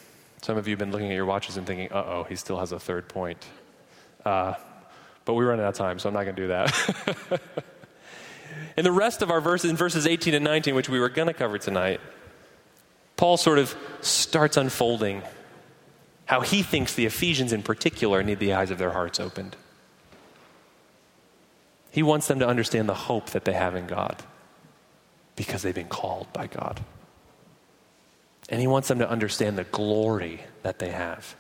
Some 0.41 0.57
of 0.57 0.67
you 0.67 0.73
have 0.73 0.79
been 0.79 0.93
looking 0.93 1.11
at 1.11 1.15
your 1.15 1.27
watches 1.27 1.59
and 1.59 1.67
thinking, 1.67 1.93
uh 1.93 2.03
oh, 2.07 2.25
he 2.27 2.37
still 2.37 2.59
has 2.59 2.73
a 2.73 2.81
third 2.81 3.07
point. 3.07 3.45
Uh, 4.25 4.55
but 5.27 5.35
we're 5.35 5.51
running 5.51 5.63
out 5.63 5.69
of 5.69 5.75
time, 5.75 5.99
so 5.99 6.09
I'm 6.09 6.15
not 6.15 6.23
going 6.23 6.37
to 6.37 6.41
do 6.41 6.49
that. 6.49 7.41
in 8.79 8.85
the 8.85 8.93
rest 8.93 9.21
of 9.21 9.31
our 9.31 9.43
verses, 9.43 9.71
in 9.71 9.77
verses 9.77 10.07
18 10.07 10.33
and 10.33 10.43
19, 10.43 10.75
which 10.75 10.89
we 10.89 10.99
were 10.99 11.11
going 11.11 11.29
to 11.29 11.35
cover 11.35 11.59
tonight, 11.59 12.01
Paul 13.19 13.37
sort 13.37 13.59
of 13.59 13.77
starts 14.01 14.57
unfolding 14.57 15.21
how 16.25 16.41
he 16.41 16.63
thinks 16.63 16.95
the 16.95 17.05
Ephesians 17.05 17.53
in 17.53 17.63
particular 17.63 18.23
need 18.23 18.39
the 18.39 18.55
eyes 18.55 18.71
of 18.71 18.79
their 18.79 18.93
hearts 18.93 19.21
opened. 19.21 19.55
He 21.91 22.03
wants 22.03 22.27
them 22.27 22.39
to 22.39 22.49
understand 22.49 22.89
the 22.89 22.95
hope 22.95 23.29
that 23.33 23.45
they 23.45 23.53
have 23.53 23.77
in 23.77 23.87
God 23.87 24.23
because 25.41 25.63
they've 25.63 25.75
been 25.75 25.89
called 25.89 26.31
by 26.35 26.47
God. 26.47 26.79
And 28.51 28.61
He 28.61 28.67
wants 28.67 28.89
them 28.89 28.99
to 28.99 29.09
understand 29.09 29.57
the 29.57 29.65
glory 29.65 30.43
that 30.63 30.79
they 30.79 30.91
have 30.91 31.35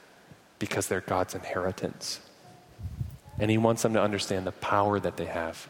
because 0.59 0.89
they're 0.89 1.03
God's 1.03 1.35
inheritance. 1.35 2.19
And 3.39 3.51
He 3.51 3.59
wants 3.59 3.83
them 3.83 3.93
to 3.93 4.01
understand 4.01 4.47
the 4.47 4.53
power 4.53 4.99
that 4.99 5.19
they 5.19 5.27
have 5.27 5.69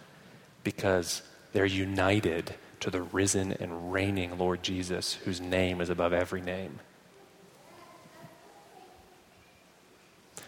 because 0.62 1.22
they're 1.50 1.66
united 1.66 2.54
to 2.78 2.90
the 2.90 3.02
risen 3.02 3.50
and 3.54 3.92
reigning 3.92 4.38
Lord 4.38 4.62
Jesus, 4.62 5.14
whose 5.14 5.40
name 5.40 5.80
is 5.80 5.90
above 5.90 6.12
every 6.12 6.40
name. 6.40 6.78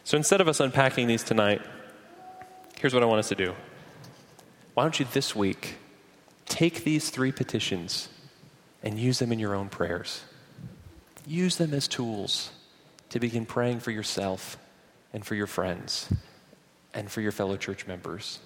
So 0.04 0.16
instead 0.16 0.40
of 0.40 0.46
us 0.46 0.60
unpacking 0.60 1.08
these 1.08 1.24
tonight, 1.24 1.62
here's 2.78 2.94
what 2.94 3.02
I 3.02 3.06
want 3.06 3.18
us 3.18 3.28
to 3.30 3.34
do. 3.34 3.56
Why 4.74 4.84
don't 4.84 5.00
you 5.00 5.06
this 5.12 5.34
week 5.34 5.78
Take 6.52 6.84
these 6.84 7.08
three 7.08 7.32
petitions 7.32 8.10
and 8.82 8.98
use 8.98 9.18
them 9.18 9.32
in 9.32 9.38
your 9.38 9.54
own 9.54 9.70
prayers. 9.70 10.22
Use 11.26 11.56
them 11.56 11.72
as 11.72 11.88
tools 11.88 12.50
to 13.08 13.18
begin 13.18 13.46
praying 13.46 13.80
for 13.80 13.90
yourself 13.90 14.58
and 15.14 15.24
for 15.24 15.34
your 15.34 15.46
friends 15.46 16.12
and 16.92 17.10
for 17.10 17.22
your 17.22 17.32
fellow 17.32 17.56
church 17.56 17.86
members. 17.86 18.38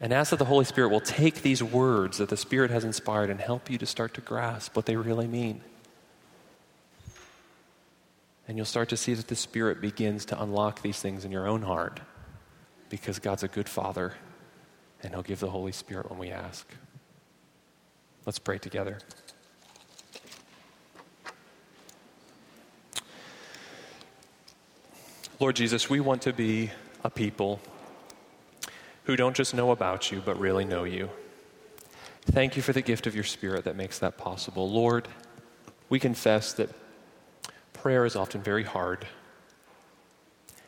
And 0.00 0.12
ask 0.12 0.30
that 0.30 0.38
the 0.38 0.44
Holy 0.44 0.64
Spirit 0.64 0.90
will 0.90 1.00
take 1.00 1.42
these 1.42 1.64
words 1.64 2.18
that 2.18 2.28
the 2.28 2.36
Spirit 2.36 2.70
has 2.70 2.84
inspired 2.84 3.28
and 3.28 3.40
help 3.40 3.68
you 3.68 3.76
to 3.78 3.86
start 3.86 4.14
to 4.14 4.20
grasp 4.20 4.76
what 4.76 4.86
they 4.86 4.94
really 4.94 5.26
mean. 5.26 5.62
And 8.46 8.56
you'll 8.56 8.66
start 8.66 8.88
to 8.90 8.96
see 8.96 9.14
that 9.14 9.26
the 9.26 9.34
Spirit 9.34 9.80
begins 9.80 10.24
to 10.26 10.40
unlock 10.40 10.82
these 10.82 11.00
things 11.00 11.24
in 11.24 11.32
your 11.32 11.48
own 11.48 11.62
heart 11.62 11.98
because 12.88 13.18
God's 13.18 13.42
a 13.42 13.48
good 13.48 13.68
Father 13.68 14.12
and 15.06 15.14
He'll 15.14 15.22
give 15.22 15.40
the 15.40 15.50
Holy 15.50 15.72
Spirit 15.72 16.10
when 16.10 16.18
we 16.18 16.30
ask. 16.30 16.66
Let's 18.26 18.40
pray 18.40 18.58
together. 18.58 18.98
Lord 25.38 25.54
Jesus, 25.54 25.88
we 25.88 26.00
want 26.00 26.22
to 26.22 26.32
be 26.32 26.72
a 27.04 27.10
people 27.10 27.60
who 29.04 29.14
don't 29.14 29.36
just 29.36 29.54
know 29.54 29.70
about 29.70 30.10
you, 30.10 30.20
but 30.24 30.40
really 30.40 30.64
know 30.64 30.82
you. 30.82 31.08
Thank 32.22 32.56
you 32.56 32.62
for 32.62 32.72
the 32.72 32.82
gift 32.82 33.06
of 33.06 33.14
your 33.14 33.22
Spirit 33.22 33.64
that 33.64 33.76
makes 33.76 34.00
that 34.00 34.18
possible. 34.18 34.68
Lord, 34.68 35.06
we 35.88 36.00
confess 36.00 36.52
that 36.54 36.70
prayer 37.72 38.04
is 38.04 38.16
often 38.16 38.42
very 38.42 38.64
hard, 38.64 39.06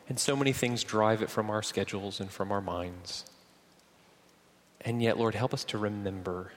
and 0.08 0.20
so 0.20 0.36
many 0.36 0.52
things 0.52 0.84
drive 0.84 1.22
it 1.22 1.30
from 1.30 1.50
our 1.50 1.62
schedules 1.62 2.20
and 2.20 2.30
from 2.30 2.52
our 2.52 2.60
minds. 2.60 3.24
And 4.80 5.02
yet, 5.02 5.18
Lord, 5.18 5.34
help 5.34 5.52
us 5.52 5.64
to 5.64 5.78
remember 5.78 6.52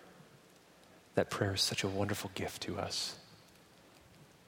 that 1.15 1.29
prayer 1.29 1.53
is 1.53 1.61
such 1.61 1.83
a 1.83 1.87
wonderful 1.87 2.31
gift 2.35 2.61
to 2.63 2.77
us 2.77 3.15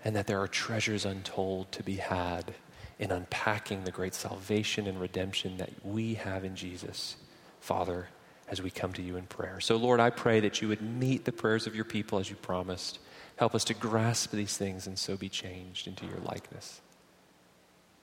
and 0.04 0.16
that 0.16 0.28
there 0.28 0.42
are 0.42 0.48
treasures 0.48 1.06
untold 1.06 1.72
to 1.72 1.84
be 1.84 1.96
had 1.96 2.54
in 3.00 3.12
unpacking 3.12 3.84
the 3.84 3.92
great 3.92 4.14
salvation 4.14 4.88
and 4.88 5.00
redemption 5.00 5.58
that 5.58 5.70
we 5.84 6.16
have 6.16 6.44
in 6.44 6.56
Jesus, 6.56 7.16
Father, 7.60 8.08
as 8.50 8.62
we 8.62 8.70
come 8.70 8.94
to 8.94 9.02
you 9.02 9.16
in 9.16 9.26
prayer. 9.26 9.60
So, 9.60 9.78
Lord, 9.78 10.00
I 10.00 10.10
pray 10.10 10.42
that 10.42 10.62
you 10.62 10.68
would 10.68 10.82
meet 10.82 11.26
the 11.26 11.32
prayers 11.32 11.66
of 11.66 11.76
your 11.76 11.86
people 11.86 12.20
as 12.20 12.30
you 12.30 12.36
promised. 12.36 13.00
Help 13.38 13.56
us 13.56 13.64
to 13.66 13.74
grasp 13.74 14.32
these 14.32 14.58
things 14.58 14.86
and 14.86 15.00
so 15.00 15.18
be 15.18 15.30
changed 15.30 15.88
into 15.88 16.06
your 16.06 16.20
likeness. 16.20 16.82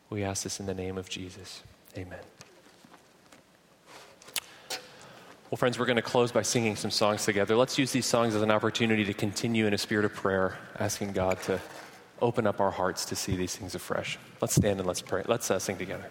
We 0.09 0.25
ask 0.25 0.43
this 0.43 0.59
in 0.59 0.66
the 0.66 0.75
name 0.75 0.99
of 0.99 1.09
Jesus. 1.09 1.62
Amen. 1.97 2.18
Well, 5.51 5.57
friends, 5.57 5.80
we're 5.80 5.86
going 5.86 5.96
to 5.96 6.03
close 6.03 6.30
by 6.30 6.42
singing 6.42 6.76
some 6.76 6.92
songs 6.92 7.24
together. 7.24 7.57
Let's 7.57 7.76
use 7.76 7.90
these 7.90 8.07
songs 8.07 8.36
as 8.36 8.42
an 8.42 8.53
opportunity 8.53 9.05
to 9.07 9.12
continue 9.12 9.66
in 9.66 9.74
a 9.74 9.78
spirit 9.78 10.05
of 10.05 10.14
prayer, 10.14 10.57
asking 10.78 11.11
God 11.11 11.42
to 11.42 11.59
open 12.22 12.46
up 12.46 12.61
our 12.61 12.70
hearts 12.70 13.05
to 13.07 13.16
see 13.16 13.34
these 13.34 13.57
things 13.57 13.74
afresh. 13.74 14.16
Let's 14.40 14.55
stand 14.55 14.78
and 14.78 14.86
let's 14.86 15.03
pray. 15.03 15.24
Let's 15.26 15.51
uh, 15.51 15.59
sing 15.59 15.76
together. 15.76 16.09